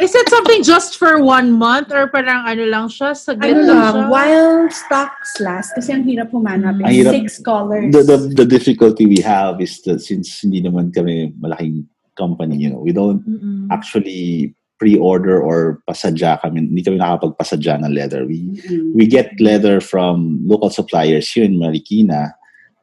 [0.00, 3.12] Is it something just for one month or parang ano lang siya?
[3.12, 4.08] Saglit Ano lang lang, siya?
[4.08, 6.80] while stocks last, kasi ang hirap humanap.
[6.80, 6.88] Mm.
[6.88, 7.12] Ang hirap.
[7.20, 7.92] six colors.
[7.92, 11.84] the, the the difficulty we have is that since hindi naman kami malaking
[12.16, 13.68] company, you know, we don't Mm-mm.
[13.68, 18.24] actually pre-order or pasadya kami, hindi kami nakapagpasadya ng leather.
[18.24, 18.96] We Mm.
[18.96, 22.32] we get leather from local suppliers here in Marikina.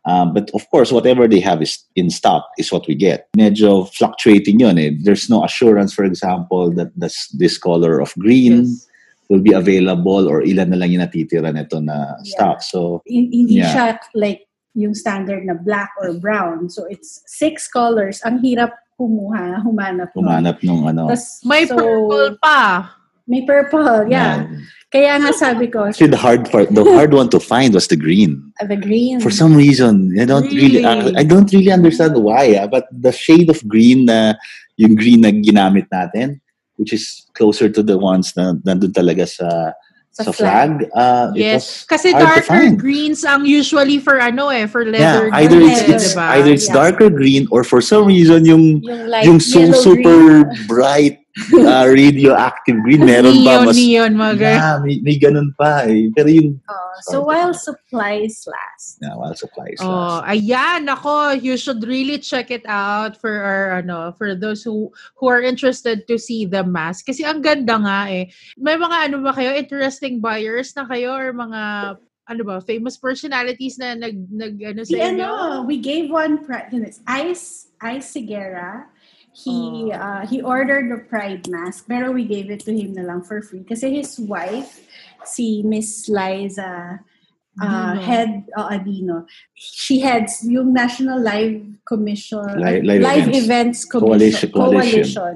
[0.08, 3.28] Um, but of course, whatever they have is in stock is what we get.
[3.36, 4.96] Medyo fluctuating yun eh.
[5.04, 8.88] There's no assurance, for example, that this, this color of green Yes.
[9.28, 12.32] will be available or ilan na lang yung natitira nito na Yeah.
[12.32, 12.58] stock.
[12.64, 13.74] So, Hin- Hindi Yeah.
[13.76, 14.48] siya like
[14.80, 16.70] yung standard na black or brown.
[16.72, 18.22] So it's six colors.
[18.24, 20.10] Ang hirap kumuha, humanap.
[20.12, 20.26] nun.
[20.26, 21.08] humanap nung ano.
[21.08, 22.90] Tas, May so, purple pa.
[23.28, 24.48] May purple, yeah.
[24.88, 28.00] Kaya nga sabi ko, Actually, the hard part, the hard one to find was the
[28.00, 28.40] green.
[28.60, 29.20] uh, the green.
[29.20, 31.16] For some reason, I don't really, Really?
[31.16, 32.56] I don't really understand why.
[32.56, 34.40] ah, but the shade of green na
[34.80, 36.40] yung green na ginamit natin,
[36.80, 39.76] which is closer to the ones na nandun talaga sa
[40.18, 40.90] Sa sa, flag.
[40.98, 41.86] uh, it Yes.
[41.86, 45.30] was Kasi darker greens ang usually for ano eh, for leather.
[45.30, 46.26] Yeah, either it's, it's diba?
[46.42, 46.74] either it's Yeah.
[46.74, 50.66] darker green or for some reason yung yung light yung so super green.
[50.66, 51.16] bright
[51.54, 56.10] uh, radioactive green meron pa neon, mas neon, mga yeah, may, may ganun pa eh.
[56.14, 58.98] Pero yung Oh, so while supplies last.
[59.02, 60.34] yeah, while supplies Oh, last.
[60.34, 64.90] ayan, ako, you should really check it out for our, ano, for those who
[65.22, 67.06] who are interested to see the mask.
[67.06, 68.34] Kasi ang ganda nga eh.
[68.58, 71.62] May mga ano ba kayo, interesting buyers na kayo or mga
[72.28, 75.24] ano ba, famous personalities na nag nag ano sa Si inyo?
[75.24, 77.00] ano, we gave one prize.
[77.08, 78.92] Ice, Ice Sigera.
[79.38, 79.98] He Oh.
[80.02, 83.38] uh, he ordered the Pride mask, pero we gave it to him na lang for
[83.46, 83.62] free.
[83.62, 84.82] Kasi his wife,
[85.30, 86.98] si Miss Liza
[87.62, 88.02] uh, Dino.
[88.02, 93.80] head uh, Adino, she heads yung National Live Commission, Live- live Events events.
[93.86, 95.06] Commission, Coalition- coalition.
[95.14, 95.36] coalition.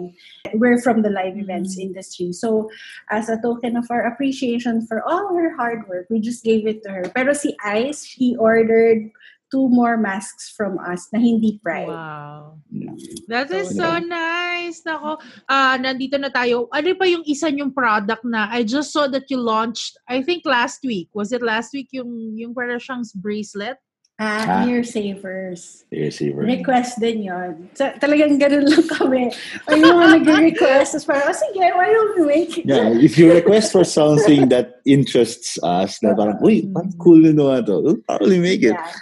[0.57, 1.93] We're from the live events Mm.
[1.93, 2.33] industry.
[2.33, 2.69] So,
[3.13, 6.81] as a token of our appreciation for all her hard work, we just gave it
[6.83, 7.05] to her.
[7.13, 9.13] Pero si Ice, he ordered
[9.51, 11.91] two more masks from us na hindi Pride.
[11.91, 12.57] Wow.
[13.27, 14.81] That is So, so nice.
[14.87, 16.71] Nako, ah nandito na tayo.
[16.71, 20.47] Ano pa yung isa yung product na I just saw that you launched, I think
[20.47, 21.11] last week.
[21.11, 23.75] Was it last week yung yung para siyang bracelet?
[24.21, 24.69] Ah, Ah.
[24.69, 25.81] ear savers.
[25.89, 26.45] Ear saver.
[26.45, 27.65] Request din yon.
[27.73, 29.33] So, talagang ganun lang kami.
[29.65, 32.69] Or yung mga nag-request, tapos parang, oh, sige, why don't we make it?
[32.69, 37.33] Yeah, if you request for something that interests us, na parang, uy, parang cool yun
[37.33, 38.77] naman to, we'll probably make it.
[38.77, 38.93] Yeah.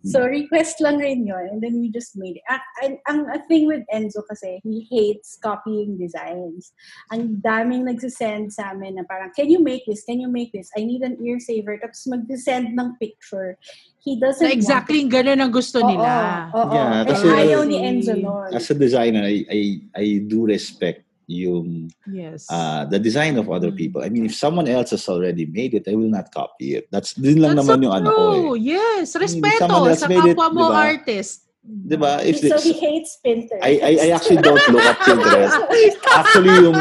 [0.00, 1.44] So, request lang rin yun.
[1.52, 2.44] And then we just made it.
[2.48, 6.72] Ah, and, ang a thing with Enzo kasi, he hates copying designs.
[7.12, 10.00] Ang daming nagsisend sa amin na parang, can you make this?
[10.08, 10.72] Can you make this?
[10.72, 11.76] I need an ear saver.
[11.76, 13.60] Tapos mag-send ng picture.
[14.00, 16.48] He doesn't Na exactly yung ganun ang gusto want nila.
[16.56, 16.72] Oo, oo.
[16.72, 18.56] Yeah, kasi- ayaw ni Enzo nun.
[18.56, 19.60] As a designer, I, I,
[19.92, 22.50] I do respect yung Yes.
[22.50, 23.78] uh, the design of other Mm.
[23.78, 24.00] people.
[24.02, 26.90] I mean, if someone else has already made it, I will not copy it.
[26.90, 28.34] That's din lang That's naman so yung ano ko eh.
[28.34, 28.54] true.
[28.58, 29.06] Yes.
[29.14, 30.82] Respeto someone else sa kapwa mo diba?
[30.90, 31.49] artist.
[31.60, 32.24] Diba?
[32.24, 33.60] If so he hates Pinterest.
[33.60, 35.60] I, I I actually don't look at Pinterest.
[36.08, 36.78] Actually, yung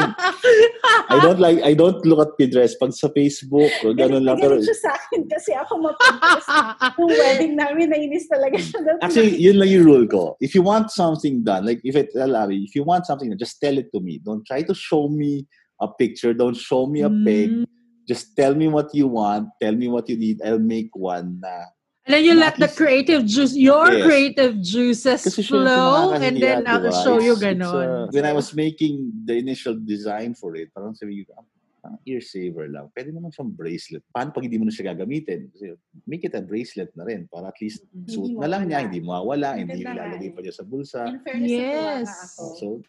[1.12, 4.56] I don't like I don't look at Pinterest pag sa Facebook o ganun lang pero
[4.56, 6.48] siya sa akin kasi ako mapinterest.
[6.96, 8.80] Yung wedding namin, nainis talaga siya.
[9.04, 10.40] Actually, yun lang yung rule ko.
[10.40, 13.60] If you want something done, like if it, allow me, if you want something, just
[13.60, 14.24] tell it to me.
[14.24, 15.44] Don't try to show me
[15.84, 16.32] a picture.
[16.32, 17.52] Don't show me a pic.
[17.52, 17.68] Mm.
[18.08, 19.52] Just tell me what you want.
[19.60, 20.40] Tell me what you need.
[20.40, 21.68] I'll make one na.
[22.10, 24.02] And then you let the creative juice, your Yes.
[24.02, 27.04] creative juices flow, and then I'll diba?
[27.06, 27.86] show you it's, ganon.
[27.86, 31.38] uh, when I was making the initial design for it, parang sabi ko,
[31.86, 32.90] ah, ear saver lang.
[32.98, 34.02] Pwede naman siyang bracelet.
[34.10, 35.54] Paano pag hindi mo na siya gagamitin?
[35.54, 35.78] Kasi
[36.10, 39.06] make it a bracelet na rin para at least Hindi suit na lang niya, hindi
[39.06, 41.06] mawala, Ang hindi ilalagay pa niya sa bulsa.
[41.06, 42.10] In fairness, Yes.
[42.58, 42.82] So,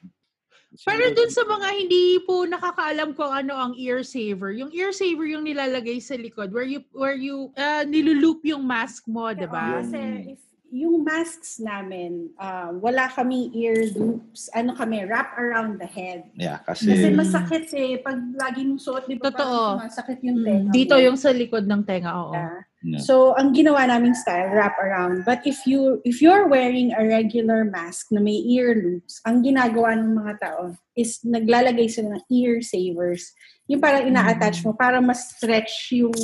[0.80, 4.90] Pero siguro- dun sa mga hindi po nakakaalam kung ano ang ear saver, yung ear
[4.90, 9.46] saver yung nilalagay sa likod where you where you uh, nilulup yung mask mo, 'di
[9.46, 9.83] ba?
[9.83, 9.98] Kasi
[10.30, 14.46] if yung masks namin, uh, wala kami ear loops.
[14.54, 16.30] Ano kami, wrap around the head.
[16.33, 17.18] Yeah, kasi, Kasi Mm.
[17.18, 17.98] masakit eh.
[17.98, 19.83] Pag lagi mong suot, di ba Totoo.
[19.83, 21.02] masakit yung tenga Mm, Dito mo.
[21.02, 22.30] yung sa likod ng tenga, oo.
[22.30, 22.62] Yeah.
[22.96, 25.28] So, ang ginawa naming style, wrap around.
[25.28, 30.00] But if you if you're wearing a regular mask na may ear loops, ang ginagawa
[30.00, 33.36] ng mga tao is naglalagay sila ng ear savers.
[33.68, 36.16] Yung parang ina-attach mo para mas stretch yung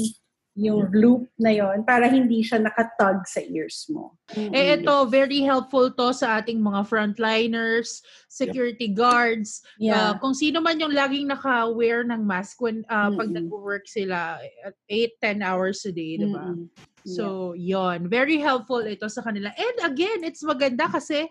[0.56, 4.16] yung loop na yon para hindi siya nakatug sa ears mo.
[4.32, 8.00] Eh ito, very helpful to sa ating mga frontliners,
[8.32, 10.12] security guards, uh, Yeah.
[10.16, 13.44] kung sino man yung laging naka-wear ng mask when uh, pag Mm-mm.
[13.44, 16.56] nag-work sila at 8-10 hours a day, di ba?
[16.56, 16.72] Mm-mm.
[17.04, 19.52] So, yon Very helpful ito sa kanila.
[19.54, 21.28] And again, it's maganda kasi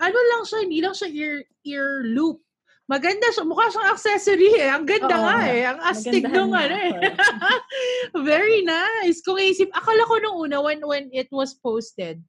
[0.00, 1.34] ano lang siya, hindi lang siya ear,
[1.68, 2.40] ear loop.
[2.84, 3.48] Maganda siya.
[3.48, 4.68] Mukha siyang accessory eh.
[4.68, 5.24] Ang ganda Oo.
[5.24, 5.62] nga eh.
[5.64, 6.92] Ang astig nung nga ano eh.
[6.92, 8.18] ako.
[8.28, 9.24] Very nice.
[9.24, 12.20] Kung isip, akala ko nung una when, when it was posted,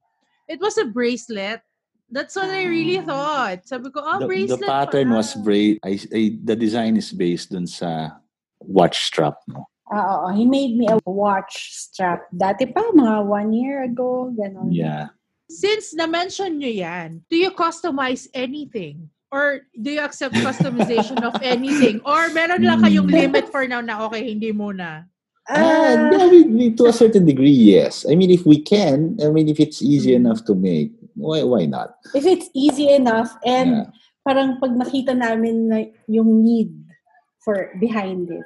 [0.48, 1.60] it was a bracelet.
[2.08, 3.08] That's what I really Ah.
[3.08, 3.60] thought.
[3.68, 5.20] Sabi ko, oh, the, bracelet the pattern pala.
[5.20, 8.16] was bra- I, I, the design is based dun sa
[8.64, 9.68] watch strap mo.
[9.92, 10.28] Ah, oo.
[10.34, 12.26] He made me a watch strap.
[12.32, 14.72] Dati pa, mga one year ago, gano'n.
[14.72, 15.12] Yeah.
[15.46, 19.14] Since na-mention nyo yan, do you customize anything?
[19.32, 22.02] Or do you accept customization of anything?
[22.06, 23.18] Or meron lang kayong Hmm.
[23.26, 25.10] limit for now na okay, hindi muna?
[25.46, 25.94] Uh, Ah,
[26.26, 28.06] I mean, to a certain degree, yes.
[28.10, 30.26] I mean, if we can, I mean, if it's easy Mm.
[30.26, 31.94] enough to make, why why not?
[32.18, 33.88] if it's easy enough and Yeah.
[34.26, 36.74] parang pag nakita namin na yung need
[37.46, 38.42] for behind it.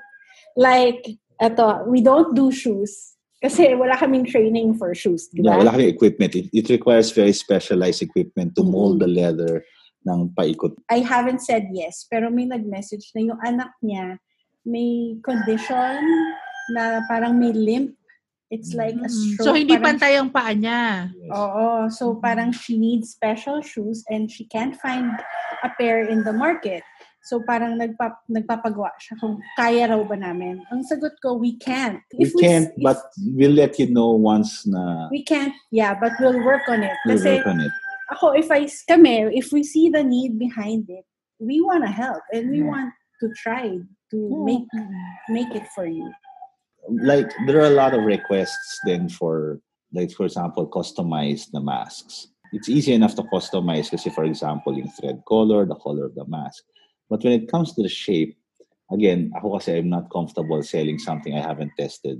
[0.59, 3.15] Like, eto, we don't do shoes.
[3.39, 6.35] Kasi wala kaming training for shoes, di Yeah, wala kami equipment.
[6.35, 9.03] It, it requires very specialized equipment to mold Mm.
[9.07, 9.53] the leather
[10.05, 10.75] ng paikot.
[10.87, 14.17] I haven't said yes, pero may nag-message na yung anak niya
[14.67, 15.97] may condition
[16.75, 17.95] na parang may limp.
[18.49, 19.13] It's like a Mm.
[19.13, 19.45] stroke.
[19.45, 21.13] So, hindi parang- pantay ang paa niya.
[21.29, 21.85] Oo.
[21.89, 25.05] So, parang she needs special shoes and she can't find
[25.61, 26.81] a pair in the market.
[27.29, 30.65] So, parang nagpa, nagpapagawa siya kung kaya raw ba namin.
[30.73, 32.01] Ang sagot ko, we can't.
[32.17, 32.97] We If can't, if but
[33.37, 36.95] we'll let you know once na We can't, yeah, but we'll work on it.
[37.05, 37.73] we'll Kasi work on it.
[38.11, 41.05] Ako, if I, kami, if we see the need behind it,
[41.39, 42.67] we want to help and we Yeah.
[42.67, 42.91] want
[43.21, 43.79] to try
[44.11, 44.43] to Yeah.
[44.43, 44.67] make
[45.29, 46.09] make it for you.
[46.89, 49.61] Like, there are a lot of requests then for,
[49.93, 52.33] like, for example, customize the masks.
[52.51, 56.25] It's easy enough to customize kasi, for example, yung thread color, the color of the
[56.25, 56.65] mask.
[57.09, 58.33] But when it comes to the shape,
[58.89, 62.17] again, ako kasi I'm not comfortable selling something I haven't tested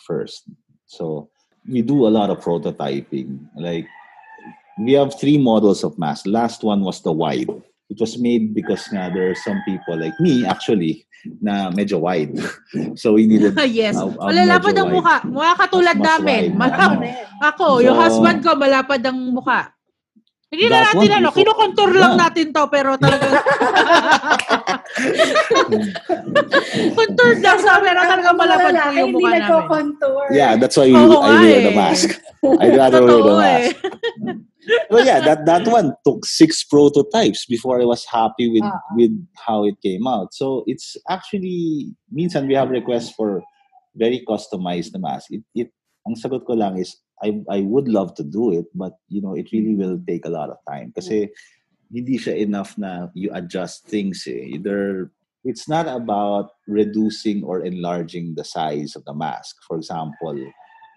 [0.00, 0.48] first.
[0.86, 1.28] So
[1.68, 3.52] we do a lot of prototyping.
[3.56, 3.84] Like
[4.78, 6.26] we have three models of mask.
[6.26, 7.48] Last one was the wide.
[7.88, 11.06] It was made because nga there are some people like me actually
[11.40, 12.34] na medyo wide.
[13.00, 13.94] so we needed yes.
[13.96, 15.16] uh, uh, Malalapad ang mukha.
[15.24, 16.42] Mukha katulad Mas- mas namin.
[16.42, 16.54] wide.
[16.58, 17.08] Malap- Ano?
[17.36, 19.70] Ako, yung So, husband ko, malapad ang mukha.
[20.46, 22.22] Hindi na natin ano, before- kinokontour lang Yeah.
[22.22, 23.26] natin to, pero talaga...
[26.94, 29.40] Contour lang sa pero talaga malapad lalaki, yung mukha Hindi namin.
[29.42, 30.24] nagko-contour.
[30.32, 31.62] Yeah, that's why we, Oo I wear eh.
[31.62, 32.08] the mask.
[32.62, 33.42] I'd rather wear the Totoo eh.
[33.42, 33.74] mask.
[34.90, 38.80] Well, yeah, that that one took six prototypes before I was happy with Ah.
[38.94, 40.34] with how it came out.
[40.34, 43.42] So it's actually means minsan we have requests for
[43.94, 45.30] very customized na mask.
[45.30, 45.70] It, it
[46.06, 49.34] ang sagot ko lang is I I would love to do it, but you know
[49.34, 51.30] it really will take a lot of time kasi
[51.88, 54.26] hindi siya enough na you adjust things.
[54.26, 54.58] Eh.
[54.58, 55.10] Either
[55.46, 59.54] it's not about reducing or enlarging the size of the mask.
[59.62, 60.34] For example,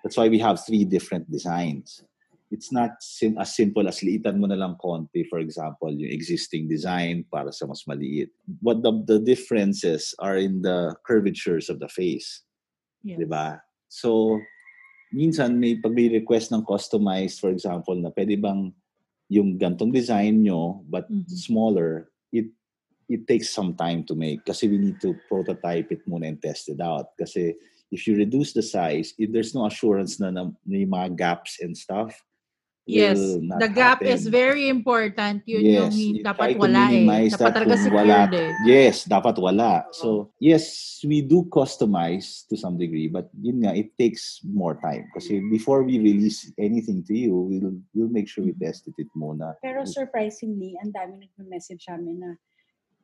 [0.01, 2.01] that's why we have three different designs.
[2.49, 6.65] It's not sim- as simple as liitan mo na lang konti, for example, yung existing
[6.67, 8.33] design para sa mas maliit.
[8.61, 12.41] What the, the differences are in the curvatures of the face.
[13.05, 13.21] Yes.
[13.21, 13.61] Di ba?
[13.87, 14.41] So,
[15.13, 18.73] minsan may pag may request ng customized, for example, na pwede bang
[19.29, 21.29] yung gantong design nyo but Mhm.
[21.29, 22.49] smaller, it
[23.09, 26.69] it takes some time to make kasi we need to prototype it muna and test
[26.69, 27.13] it out.
[27.17, 27.53] Kasi
[27.93, 31.73] if you reduce the size, if there's no assurance na, na may mga gaps and
[31.77, 32.13] stuff,
[32.89, 34.33] Yes, the gap is happen.
[34.33, 35.45] very important.
[35.45, 37.05] Yun yes, yung you dapat wala eh.
[37.29, 38.19] Dapat talaga secured wala.
[38.33, 38.51] eh.
[38.65, 39.85] Yes, dapat wala.
[39.93, 45.05] So, yes, we do customize to some degree, but yun nga, it takes more time.
[45.13, 49.53] Kasi before we release anything to you, we'll, we'll make sure we tested it muna.
[49.61, 52.31] Pero surprisingly, ang dami nagme-message sa amin na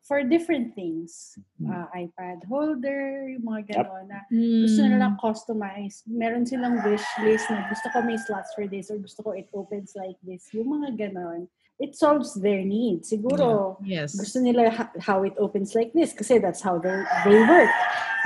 [0.05, 1.33] for different things,
[1.65, 4.61] uh, iPad holder, yung mga gano'n na Mm.
[4.61, 6.05] gusto nila customize.
[6.05, 9.49] Meron silang wish list na gusto ko may slots for this or gusto ko it
[9.49, 10.45] opens like this.
[10.53, 11.49] Yung mga gano'n,
[11.81, 13.09] it solves their needs.
[13.09, 14.13] Siguro, Yes.
[14.13, 16.93] gusto nila ha- how it opens like this kasi that's how they,
[17.25, 17.73] they work.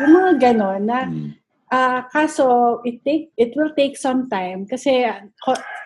[0.03, 1.38] Yung mga gano'n na Mm.
[1.69, 5.05] Ah, kaso it take it will take some time kasi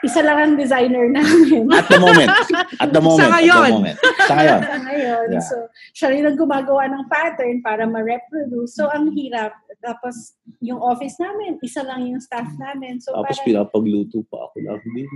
[0.04, 1.72] isa lang ang designer namin.
[1.72, 2.30] At the moment.
[2.84, 3.24] At the moment.
[3.24, 3.56] Sa ngayon.
[3.56, 3.98] At the moment.
[4.04, 4.60] Sa ngayon.
[4.60, 5.26] Sa ngayon.
[5.32, 5.44] Yeah.
[5.48, 5.56] So,
[5.96, 8.76] siya rin ang gumagawa ng pattern para ma-reproduce.
[8.76, 9.56] So, ang hirap.
[9.80, 13.00] Tapos, yung office namin, isa lang yung staff namin.
[13.00, 15.08] So, Tapos parang, pinapagluto pa ako lang din.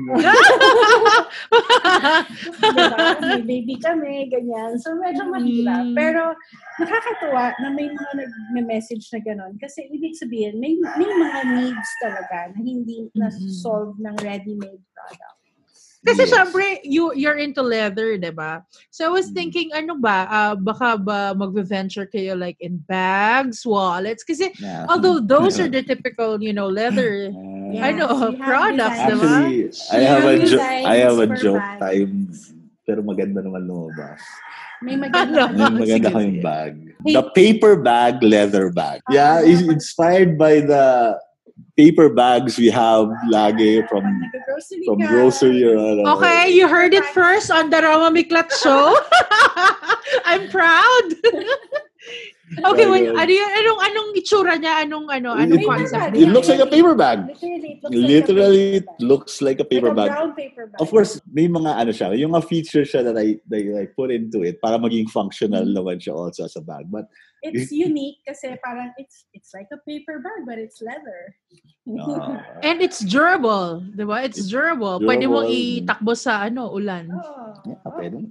[2.76, 4.80] diba, may baby kami, ganyan.
[4.80, 5.84] So, medyo mahirap.
[5.88, 5.96] Mm.
[5.96, 6.36] Pero,
[6.80, 8.12] nakakatuwa na may mga
[8.56, 9.60] nag-message na gano'n.
[9.60, 15.36] Kasi, ibig sabihin, may, may mga needs talaga na hindi na-solve ng ready-made product.
[16.08, 16.32] Kasi Yes.
[16.32, 18.64] syempre, you, you're into leather, di ba?
[18.94, 19.36] So I was Mm.
[19.36, 24.24] thinking, ano ba, ah, baka ba mag-venture kayo like in bags, wallets?
[24.24, 24.88] Kasi Yeah.
[24.88, 27.92] although those are the typical, you know, leather Uh, Yeah.
[27.92, 29.12] ano, have products, designs.
[29.12, 29.36] diba?
[29.36, 31.82] Actually, I have a designs I have a joke bags.
[31.84, 32.14] time.
[32.88, 34.24] Pero maganda naman lumabas.
[34.86, 35.50] May maganda.
[35.50, 35.74] Ano?
[35.74, 36.42] May maganda sige.
[36.44, 36.74] bag.
[37.06, 37.14] Hey.
[37.14, 39.02] The paper bag, leather bag.
[39.10, 39.14] Ah.
[39.14, 41.18] Yeah, it's inspired by the
[41.78, 44.06] paper bags we have lagi from
[44.86, 46.18] from grocery or ano.
[46.18, 48.98] Okay, you heard it first on the Roma Miklat show.
[50.26, 51.06] I'm proud.
[52.48, 54.88] okay, well, ano yun, anong, anong itsura niya?
[54.88, 57.28] Anong, ano, anong It- concept It looks like a paper bag.
[57.28, 59.04] Literally, it looks like a Literally, it paper bag.
[59.04, 60.10] looks like a paper like bag.
[60.10, 60.80] A brown paper bag.
[60.80, 64.12] Of course, may mga ano siya, yung mga features siya that I, that I put
[64.12, 65.76] into it para maging functional Mm-hmm.
[65.76, 66.88] naman siya also as a bag.
[66.88, 67.12] But
[67.44, 71.38] It's unique kasi parang it's it's like a paper bag but it's leather.
[71.86, 74.26] uh, And it's durable, di ba?
[74.26, 74.98] It's durable.
[75.00, 75.86] Pwede mong Durable.
[75.86, 77.14] itakbo sa ano, ulan.
[77.14, 77.54] oh.
[77.70, 78.26] yeah, pwede.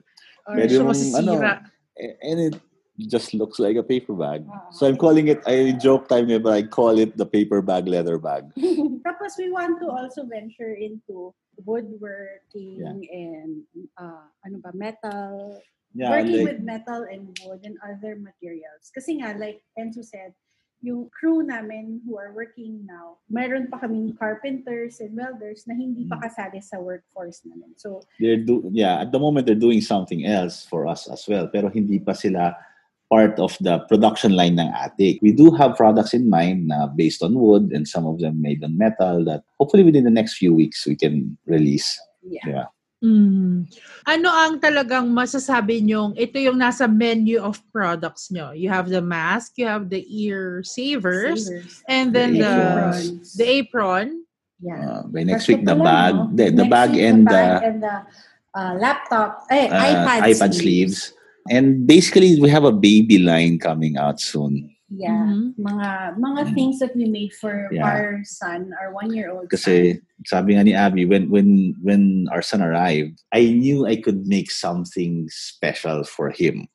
[0.50, 1.62] Or- Pwede mong, masisira.
[1.96, 2.54] A- and it
[2.98, 4.44] just looks like a paper bag.
[4.48, 4.70] Ah.
[4.72, 8.18] So I'm calling it, I joke time but I call it the paper bag leather
[8.18, 8.48] bag.
[9.06, 13.62] Tapos we want to also venture into woodworking and
[13.98, 15.60] uh, ano ba, metal.
[15.96, 18.92] Yeah, working like, with metal and wood and other materials.
[18.92, 20.36] Kasi nga, like Enzo said,
[20.84, 26.04] yung crew namin who are working now, meron pa kaming carpenters and welders na hindi
[26.04, 26.22] pa Mm.
[26.28, 27.72] kasali sa workforce namin.
[27.80, 31.48] So, they're do yeah, at the moment they're doing something else for us as well,
[31.48, 32.52] pero hindi pa sila
[33.10, 35.18] part of the production line ng attic.
[35.22, 38.64] We do have products in mind na based on wood and some of them made
[38.64, 41.94] on metal that hopefully within the next few weeks we can release.
[42.26, 42.42] yeah.
[42.46, 42.66] Yeah.
[43.04, 43.68] Mm.
[44.08, 48.56] Ano ang talagang masasabi nyong ito yung nasa menu of products nyo?
[48.56, 51.84] You have the mask, you have the ear savers, Savers.
[51.86, 53.26] and then The the aprons.
[53.36, 54.06] the apron.
[54.64, 54.80] Yeah.
[54.80, 56.32] Uh, by next week the bag, no?
[56.32, 57.96] the, the bag week, and the and the
[58.56, 61.12] uh, laptop, eh, uh, iPad, iPad sleeves.
[61.50, 64.70] And basically we have a baby line coming out soon.
[64.86, 65.34] Yeah.
[65.34, 65.58] Mhm.
[65.58, 66.54] Mga mga Mm.
[66.54, 67.82] things that we made for Yeah.
[67.82, 69.52] our son, our one-year-old son.
[69.52, 74.30] Kasi sabi nga ni Abby, when when when our son arrived, I knew I could
[74.30, 76.70] make something special for him.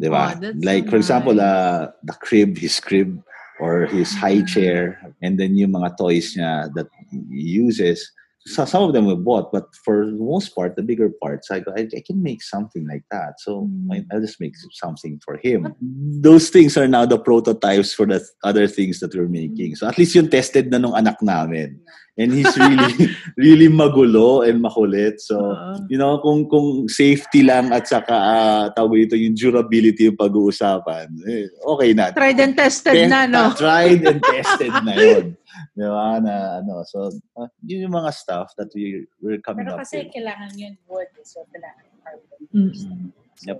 [0.00, 0.32] Diba?
[0.32, 1.44] Oh, that's so like for example, nice.
[1.44, 3.20] uh, the crib, his crib
[3.60, 4.48] or his high Mm.
[4.48, 4.80] chair
[5.20, 7.20] and then yung mga toys niya that he
[7.60, 8.00] uses.
[8.46, 11.60] So some of them we bought, but for the most part, the bigger parts, I
[11.60, 13.42] go, I, I can make something like that.
[13.42, 14.06] So Mm.
[14.12, 15.74] I'll just make something for him.
[16.22, 19.74] Those things are now the prototypes for the other things that we're making.
[19.76, 21.80] So at least yung tested na nung anak namin.
[22.16, 25.20] And he's really, really magulo and makulit.
[25.20, 25.84] So, Oo.
[25.92, 31.12] you know, kung kung safety lang at saka uh, tawag ito yung durability yung pag-uusapan,
[31.28, 32.16] eh, okay na.
[32.16, 33.52] Tried and tested na, no?
[33.52, 35.36] Tried and tested na yun.
[35.76, 36.16] Di ba?
[36.24, 40.08] Na, ano, so, uh, yun yung mga stuff that we, we're coming Pero up kasi
[40.08, 40.16] with.
[40.16, 42.40] kailangan yun wood, so kailangan carbon.
[42.56, 43.12] Mm.
[43.44, 43.58] Yep.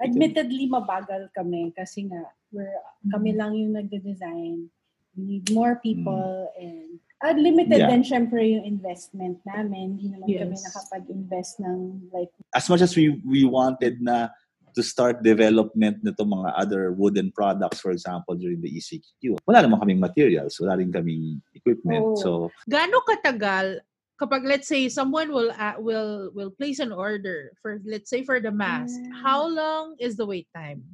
[0.00, 2.24] Admittedly, mabagal kami kasi nga,
[2.56, 2.72] we're,
[3.12, 4.72] kami lang yung nagde-design.
[5.12, 7.86] We need more people and Uh, limited Yeah.
[7.86, 9.94] din syempre yung investment namin.
[9.94, 10.66] Hindi naman kami Yes.
[10.66, 14.26] nakapag-invest ng like as much as we we wanted na
[14.74, 19.36] to start development nito mga other wooden products, for example, during the ECQ.
[19.46, 22.04] Wala naman kaming materials, wala rin kaming equipment.
[22.04, 22.16] Oh.
[22.16, 22.30] So,
[22.68, 23.80] Gaano katagal
[24.20, 28.38] kapag let's say someone will uh, will will place an order for let's say for
[28.38, 29.10] the mask, Mm.
[29.18, 30.84] how long is the wait time?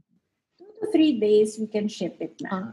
[0.56, 2.48] two to three days we can ship it na.
[2.50, 2.66] Ah,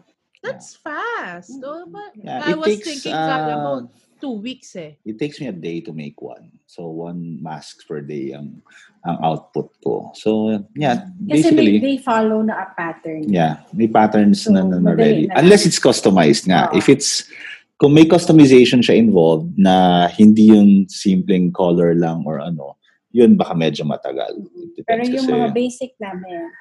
[0.46, 1.58] That's fast.
[1.58, 1.66] Mm.
[1.66, 3.90] Oh, but yeah, I was takes thinking uh,
[4.20, 4.96] two weeks eh.
[5.06, 6.52] it takes me a day to make one.
[6.66, 8.62] So, one mask per day ang
[9.06, 10.12] ang output ko.
[10.18, 13.30] So, yeah, Kasi basically may, they follow na a pattern.
[13.30, 15.28] Yeah, may patterns So, na, na, na ready.
[15.28, 15.40] na.
[15.40, 16.72] Unless it's customized nga.
[16.72, 16.78] Oo.
[16.78, 17.30] If it's,
[17.78, 22.80] kung may customization siya involved na hindi yung simpleng color lang or ano,
[23.16, 24.36] yun baka medyo matagal.
[24.84, 25.32] Pero yung kasi.
[25.32, 26.52] mga basic namin,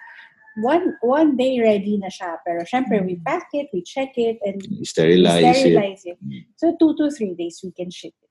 [0.62, 2.38] one one day ready na siya.
[2.46, 5.57] Pero syempre, we pack it, we check it, and we sterilize, it.
[5.57, 6.18] sterilize it.
[6.22, 6.44] Mm.
[6.57, 8.30] So, two to three days we can ship it.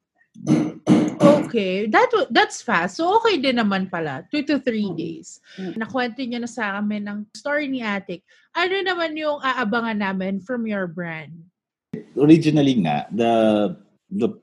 [1.23, 2.97] Okay, that that's fast.
[2.97, 5.37] So okay din naman pala, two to three days.
[5.55, 5.77] Mm.
[5.77, 8.25] Nakwento niya na sa amin ng story ni Atik.
[8.57, 11.31] Ano naman yung aabangan namin from your brand?
[12.17, 13.33] Originally nga, the,
[14.09, 14.33] the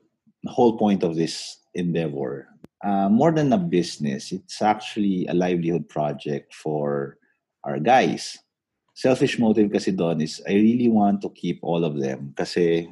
[0.47, 2.47] whole point of this endeavor,
[2.83, 7.19] uh, more than a business, it's actually a livelihood project for
[7.63, 8.37] our guys.
[8.93, 12.85] Selfish motive kasi doon is I really want to keep all of them kasi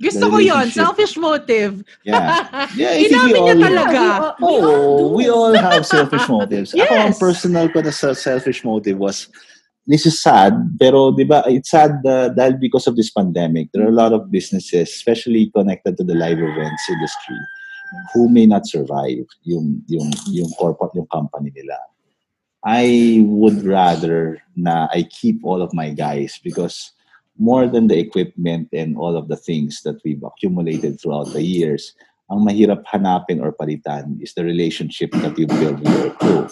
[0.00, 1.84] Gusto ko yon selfish motive.
[2.08, 2.40] yeah
[2.72, 4.02] Yeah, think Inamin we niya all- talaga.
[4.40, 4.56] we we.
[4.64, 6.72] Oh, we all have selfish motives.
[6.72, 7.20] Ako, ang Yes.
[7.20, 9.28] personal ko na sa selfish motive was,
[9.84, 13.84] this is sad, pero di ba, it's sad uh, dahil because of this pandemic, there
[13.84, 17.36] are a lot of businesses, especially connected to the live events industry,
[18.16, 21.76] who may not survive yung, yung, yung corporate, yung company nila.
[22.64, 26.92] I would rather na I keep all of my guys because
[27.38, 31.96] more than the equipment and all of the things that we've accumulated throughout the years,
[32.30, 36.44] ang mahirap hanapin or palitan is the relationship that you build with your crew.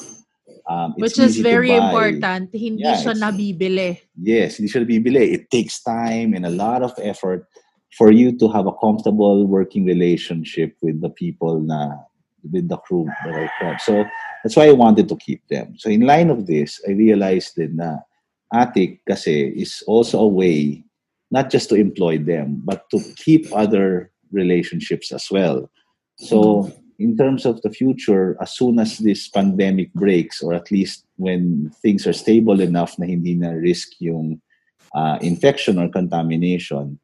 [0.69, 2.53] Um, it's Which is very important.
[2.53, 4.01] Hindi Yeah, siya nabibili.
[4.17, 5.33] Yes, hindi siya bibili.
[5.33, 7.49] It takes time and a lot of effort
[7.97, 12.05] for you to have a comfortable working relationship with the people na
[12.45, 13.81] with the crew that I have.
[13.81, 14.05] So
[14.43, 15.75] that's why I wanted to keep them.
[15.79, 17.99] So in line of this, I realized din na
[18.55, 20.85] Atik kasi is also a way
[21.31, 25.69] not just to employ them, but to keep other relationships as well.
[26.17, 31.05] So in terms of the future, as soon as this pandemic breaks, or at least
[31.17, 34.41] when things are stable enough na hindi na risk yung
[34.95, 36.99] uh, infection or contamination,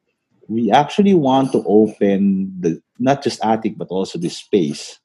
[0.47, 4.99] we actually want to open the not just attic but also this space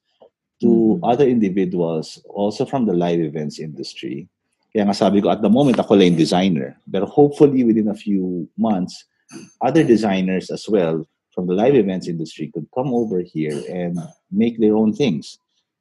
[0.61, 0.99] to Mhm.
[1.03, 4.29] other individuals also from the live events industry.
[4.71, 6.79] Kaya nga sabi ko, at the moment, ako lang designer.
[6.87, 9.03] But hopefully, within a few months,
[9.59, 11.03] other designers as well
[11.35, 13.99] from the live events industry could come over here and
[14.31, 15.39] make their own things.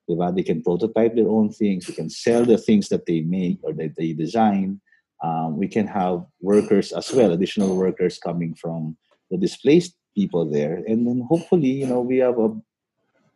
[0.08, 0.34] Diba?
[0.34, 1.86] They can prototype their own things.
[1.86, 4.80] They can sell the things that they make or that they design.
[5.22, 8.96] Um, we can have workers as well, additional workers coming from
[9.30, 10.82] the displaced people there.
[10.86, 12.54] And then hopefully, you know, we have a,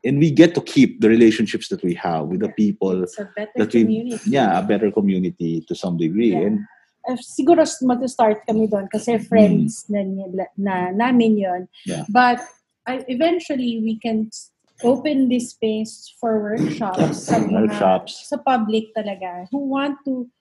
[0.04, 3.24] and we get to keep the relationships that we have with the people It's a
[3.34, 4.30] better that we, community.
[4.30, 6.32] yeah, a better community to some degree.
[6.36, 6.46] Yeah.
[6.52, 6.58] And
[7.04, 11.62] Uh, siguro mag-start kami doon kasi friends na, nila- na namin yon.
[11.68, 11.84] Mm.
[11.84, 12.04] Yeah.
[12.08, 12.40] But
[12.88, 14.32] I, eventually, we can
[14.80, 18.24] open this space for workshops sa mga- Workshops.
[18.24, 20.32] sa public talaga who want to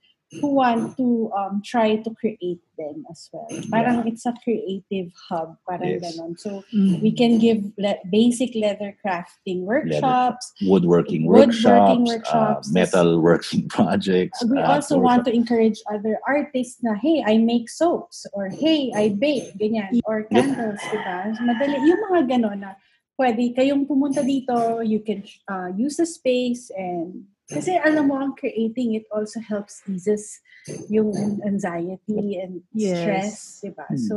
[0.41, 3.47] who want to um, try to create them as well.
[3.69, 6.01] Parang it's a creative hub, parang Yes.
[6.01, 6.33] ganon.
[6.39, 7.01] So Mm.
[7.01, 10.53] we can give le- basic leather crafting workshops.
[10.65, 12.65] woodworking Woodworking workshops, workshops.
[12.69, 14.41] uh, metal working projects.
[14.49, 18.89] We uh, also want to encourage other artists na, hey, I make soaps, or hey,
[18.95, 21.37] I bake, ganyan, or candles, diba?
[21.45, 22.73] Madali, yung mga ganon na
[23.19, 28.33] pwede kayong pumunta dito, you can uh, use the space, and kasi alam mo, ang
[28.35, 30.41] creating, it also helps eases
[30.89, 31.13] yung
[31.45, 32.99] anxiety and Yes.
[32.99, 33.33] stress,
[33.63, 33.85] diba?
[33.87, 33.97] Hmm.
[33.97, 34.15] So,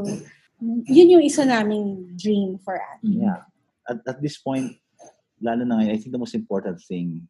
[0.89, 3.01] yun yung isa naming dream for us.
[3.05, 3.45] Yeah.
[3.87, 4.75] At, at this point,
[5.39, 7.29] lalo na ngayon, I think the most important thing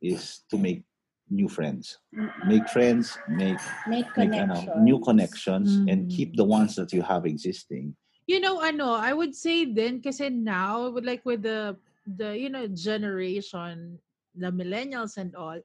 [0.00, 0.82] is to make
[1.30, 2.00] new friends.
[2.44, 6.10] Make friends, make, Make make ano, new connections, and Mm.
[6.10, 7.94] keep the ones that you have existing.
[8.22, 11.74] you know ano I would say then kasi now like with the
[12.06, 13.98] the you know generation
[14.34, 15.58] the millennials and all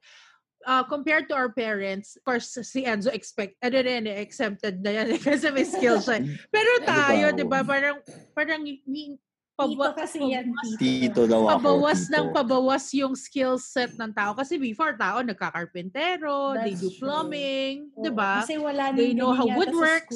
[0.66, 4.90] uh, compared to our parents of course si Enzo expect ano rin eh, exempted na
[5.02, 6.24] yan kasi may skills siya eh.
[6.50, 8.02] pero Ano tayo di ba parang
[8.34, 9.18] parang ni,
[9.58, 10.78] Tito pabawas, kasi yan, tito.
[10.78, 11.50] Tito daw ako.
[11.58, 12.14] pabawas tito.
[12.14, 18.06] ng pabawas yung skill set ng tao kasi before tao nagkakarpentero they do plumbing di
[18.06, 20.14] ba Kasi wala They know how wood works.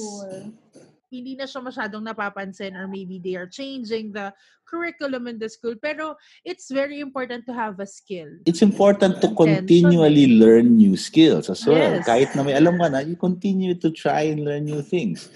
[1.13, 4.33] Hindi na siya masyadong napapansin or maybe they are changing the
[4.65, 5.77] curriculum in the school.
[5.77, 6.17] Pero
[6.49, 8.41] it's very important to have a skill.
[8.49, 9.69] It's important to Attention.
[9.69, 12.01] continually learn new skills as well.
[12.01, 12.09] Yes.
[12.09, 15.29] Kahit na may alam ka na, you continue to try and learn new things.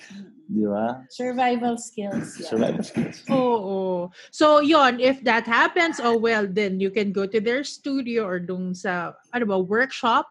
[0.46, 1.02] Di ba?
[1.10, 2.38] Survival skills.
[2.38, 2.48] Yeah.
[2.48, 3.20] Survival skills.
[3.28, 4.08] Oo.
[4.30, 8.38] So, yon if that happens, oh well, then you can go to their studio or
[8.38, 10.30] dun sa, ano ba, workshop.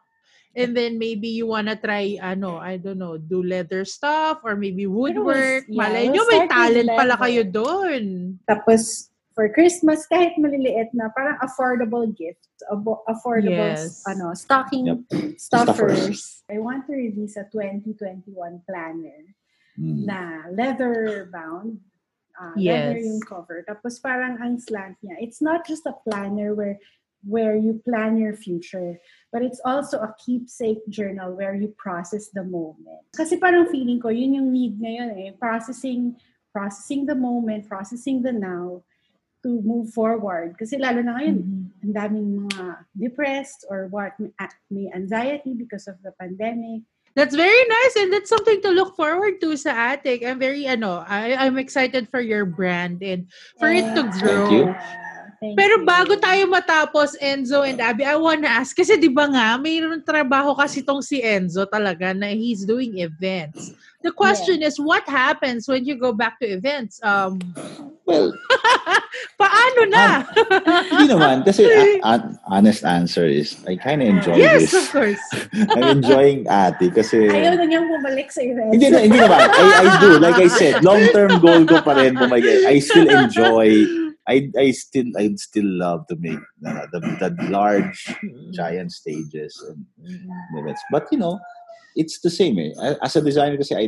[0.55, 4.87] And then maybe you wanna try, ano, I don't know, do leather stuff or maybe
[4.87, 5.67] woodwork.
[5.67, 8.03] yeah, Malay we'll nyo, may talent pala kayo doon.
[8.47, 12.39] Tapos, for Christmas, kahit maliliit na, parang affordable gift.
[12.71, 13.99] abo- Affordable, Yes.
[14.07, 15.35] ano, stocking Yep.
[15.35, 16.39] stuffers.
[16.47, 19.35] I want to release a 2021 planner
[19.75, 20.07] Mm.
[20.07, 20.19] na
[20.55, 21.83] leather bound.
[22.35, 23.07] Uh, Leather Yes.
[23.11, 23.63] yung cover.
[23.67, 25.19] Tapos parang ang slant niya.
[25.19, 26.79] It's not just a planner where
[27.25, 29.01] where you plan your future,
[29.35, 33.03] but it's also a keepsake journal where you process the moment.
[33.11, 35.29] Kasi parang feeling ko, yun yung need ngayon eh.
[35.35, 36.15] Processing,
[36.55, 38.79] processing the moment, processing the now
[39.43, 40.55] to move forward.
[40.55, 44.31] Kasi lalo na ngayon, ang daming mga depressed or what, may,
[44.71, 46.87] may anxiety because of the pandemic.
[47.11, 50.23] That's very nice and that's something to look forward to sa Attic.
[50.23, 53.27] I'm very, ano, I, I'm excited for your brand and
[53.59, 54.15] for it to Yeah.
[54.15, 54.75] grow.
[55.39, 55.85] Thank Pero you.
[55.85, 60.55] bago tayo matapos, Enzo and Abby, I wanna ask, kasi di ba nga, mayroon trabaho
[60.55, 63.75] kasi tong si Enzo talaga na he's doing events.
[64.05, 67.01] The question is, what happens when you go back to events?
[67.01, 67.41] Um,
[68.05, 68.29] Well,
[69.41, 70.21] paano na?
[70.93, 71.41] hindi naman.
[71.41, 71.65] Kasi
[72.05, 74.93] a- a- honest answer is, I kind of enjoy yes, of this.
[74.93, 75.23] course.
[75.73, 77.25] I'm enjoying Ate kasi...
[77.25, 78.77] Ayaw na niyang bumalik sa events.
[78.77, 79.49] Hindi na, hindi naman.
[79.49, 80.09] I, I do.
[80.21, 82.13] Like I said, long-term goal ko pa rin.
[82.13, 82.45] bumalik.
[82.69, 83.73] I still enjoy
[84.27, 88.09] I I still I still love to make uh, the the large
[88.53, 89.85] giant stages and
[90.57, 90.81] events.
[90.91, 91.39] But you know,
[91.95, 92.59] it's the same.
[92.59, 92.73] Eh.
[93.01, 93.85] As a designer, kasi I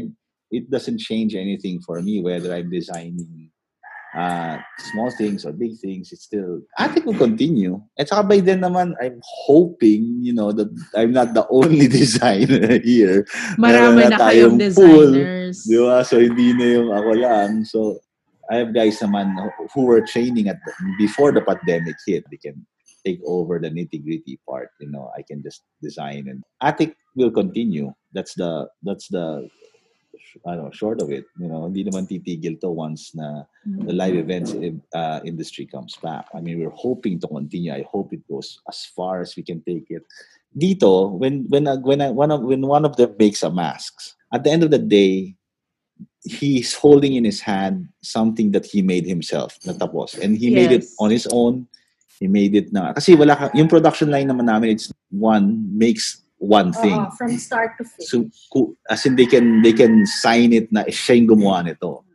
[0.52, 3.52] it doesn't change anything for me whether I'm designing
[4.16, 4.58] uh,
[4.94, 6.14] small things or big things.
[6.14, 7.82] It's still I think will continue.
[7.98, 12.78] At saka by then naman, I'm hoping you know that I'm not the only designer
[12.80, 13.26] here.
[13.58, 15.12] Marami na na kayong tayong pool.
[15.14, 15.58] designers.
[15.66, 16.06] Di ba?
[16.06, 17.50] So, hindi na yung ako lang.
[17.66, 18.00] So,
[18.50, 19.36] I have guys naman
[19.74, 22.24] who were training at the, before the pandemic hit.
[22.32, 22.66] They can
[23.06, 24.70] take over the nitty-gritty part.
[24.80, 27.94] You know, I can just design and Attic will continue.
[28.14, 29.50] That's the that's the
[30.46, 31.26] I don't know, short of it.
[31.40, 34.54] You know, hindi naman titigil to once na the live events
[34.94, 36.28] uh, industry comes back.
[36.36, 37.72] I mean, we're hoping to continue.
[37.72, 40.04] I hope it goes as far as we can take it.
[40.52, 43.94] Dito, when when when I, when one of when one of them makes a mask,
[44.34, 45.37] at the end of the day,
[46.28, 50.20] he's holding in his hand something that he made himself na tapos.
[50.20, 50.96] And he made it Yes.
[51.00, 51.68] on his own.
[52.20, 52.94] He made it na.
[52.94, 56.98] Kasi wala ka, yung production line naman namin, it's one makes one thing.
[56.98, 58.10] Oo, from start to finish.
[58.10, 58.26] So,
[58.90, 62.07] as in they can they can sign it na siya yung gumawa nito.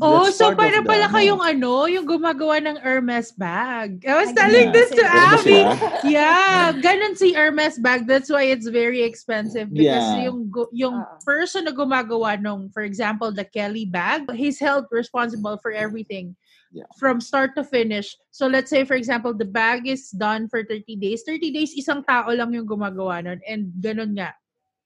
[0.00, 1.12] Oh, That's so para the, pala ano.
[1.12, 4.00] kayong ano, yung gumagawa ng Hermes bag.
[4.08, 4.76] I was telling yeah.
[4.76, 5.60] this to Abby.
[6.08, 8.08] Yeah, ganun si Hermes bag.
[8.08, 10.32] That's why it's very expensive because Yeah.
[10.32, 11.20] yung yung Oo.
[11.28, 16.32] person na gumagawa nung, for example, the Kelly bag, he's held responsible for everything.
[16.72, 16.88] Yeah.
[16.96, 18.16] From start to finish.
[18.32, 21.20] So let's say for example, the bag is done for 30 days.
[21.20, 24.32] 30 days isang tao lang yung gumagawa nun and ganun nga.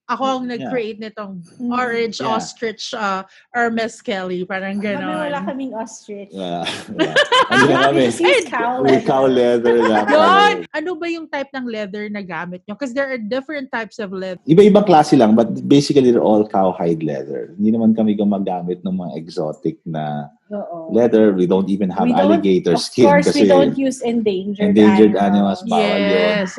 [0.07, 0.53] Ako ang Yeah.
[0.55, 1.71] nag-create nitong Mm.
[1.75, 2.31] orange Yeah.
[2.31, 4.47] ostrich uh, Hermes Kelly.
[4.47, 5.19] Parang Kami ganon.
[5.27, 6.31] wala kaming ostrich.
[6.31, 6.63] Wala.
[6.95, 7.11] wala.
[7.51, 8.03] Ano na kami?
[8.47, 10.07] Cow With cow leather lang.
[10.07, 10.55] Yun!
[10.71, 12.79] Ano ba yung type ng leather na gamit nyo?
[12.79, 14.39] Because there are different types of leather.
[14.47, 17.51] Iba-ibang klase lang, but basically they're all cowhide leather.
[17.59, 20.95] Hindi naman kami gumagamit ng mga exotic na Oo.
[20.95, 21.35] leather.
[21.35, 25.15] We don't even have We don't- alligator Of course, kasi we don't use endangered, endangered
[25.19, 25.67] animals.
[25.67, 25.75] animals.
[25.75, 26.15] Bawal yun.
[26.15, 26.51] yes,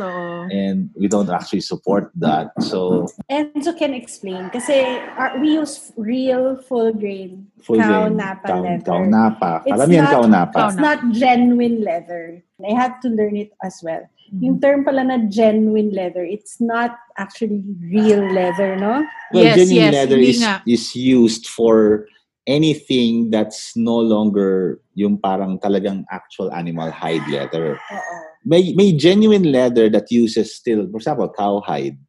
[0.52, 2.52] and we don't actually support that.
[2.60, 4.76] So Enzo can explain kasi
[5.16, 8.84] our, we use real full grain full cow grain, napa cow, leather.
[8.84, 9.52] cow napa.
[9.64, 10.60] It's Karamihan not- cow napa.
[10.68, 12.44] It's not genuine leather.
[12.60, 14.04] I had to learn it as well.
[14.28, 14.44] Mm-hmm.
[14.44, 19.00] Yung term pala na genuine leather, it's not actually real leather, no?
[19.32, 20.54] Well, Yes, genuine yes, leather is, nga.
[20.68, 22.08] is used for
[22.48, 27.76] anything that's no longer yung parang talagang actual animal hide leather.
[27.76, 28.16] Oo.
[28.48, 32.00] May may genuine leather that uses still, for example, cowhide.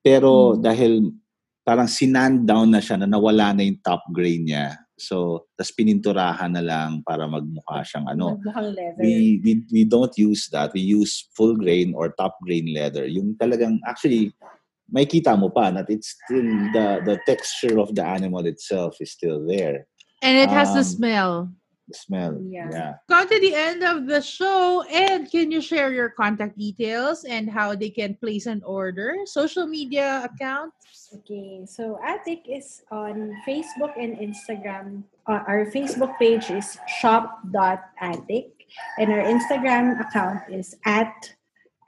[0.00, 0.64] Pero Hmm.
[0.64, 0.92] dahil
[1.62, 4.80] parang sinan down na siya na nawala na yung top grain niya.
[4.98, 8.38] So, tas pininturahan na lang para magmukha siyang ano.
[8.42, 8.98] Leather.
[8.98, 10.72] we, we we don't use that.
[10.72, 13.04] We use full grain or top grain leather.
[13.06, 14.32] Yung talagang actually
[14.90, 19.12] may kita mo pa that it's still the the texture of the animal itself is
[19.12, 19.86] still there.
[20.22, 21.32] And it has the Um, smell.
[21.90, 22.38] The smell.
[22.46, 22.70] Yeah.
[22.70, 22.92] yeah.
[23.10, 27.50] Gone to the end of the show, and can you share your contact details and
[27.50, 29.18] how they can place an order?
[29.26, 31.10] Social media accounts.
[31.10, 35.02] Okay, so Attic is on Facebook and Instagram.
[35.26, 38.46] Uh, our Facebook page is shop.attic,
[39.02, 41.34] and our Instagram account is at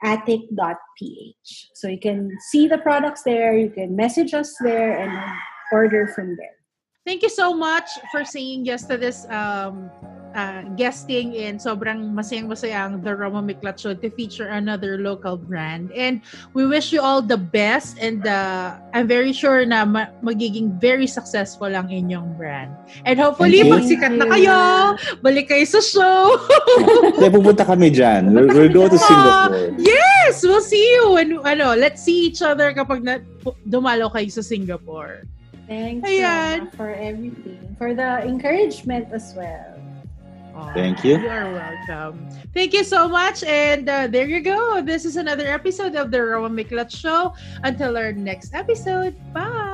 [0.05, 1.69] attic.ph.
[1.73, 5.11] So you can see the products there, you can message us there, and
[5.71, 6.55] order from there.
[7.05, 9.89] Thank you so much for saying yes to this um,
[10.35, 15.89] uh, guesting and sobrang masayang masayang The Roma Miklat Show to feature another local brand.
[15.95, 16.21] And
[16.53, 21.07] we wish you all the best and uh, I'm very sure na ma- magiging very
[21.07, 22.75] successful ang inyong brand.
[23.07, 23.71] And hopefully, you.
[23.71, 24.57] magsikat na kayo,
[25.23, 26.35] balik kayo sa show.
[27.17, 28.35] Kaya pupunta kami dyan.
[28.35, 29.71] We'll, we'll go to Singapore.
[29.79, 33.23] yes, we'll see you when ano, let's see each other kapag na,
[33.63, 35.23] dumalo kayo sa Singapore.
[35.65, 36.69] Thanks Ayan.
[36.69, 39.74] Roma, for everything, for the encouragement as well.
[40.73, 41.17] Thank you.
[41.19, 42.27] You are welcome.
[42.53, 43.43] Thank you so much.
[43.43, 44.81] And uh, there you go.
[44.81, 47.33] This is another episode of the Roman Miklat Show.
[47.63, 49.15] Until our next episode.
[49.33, 49.64] Bye.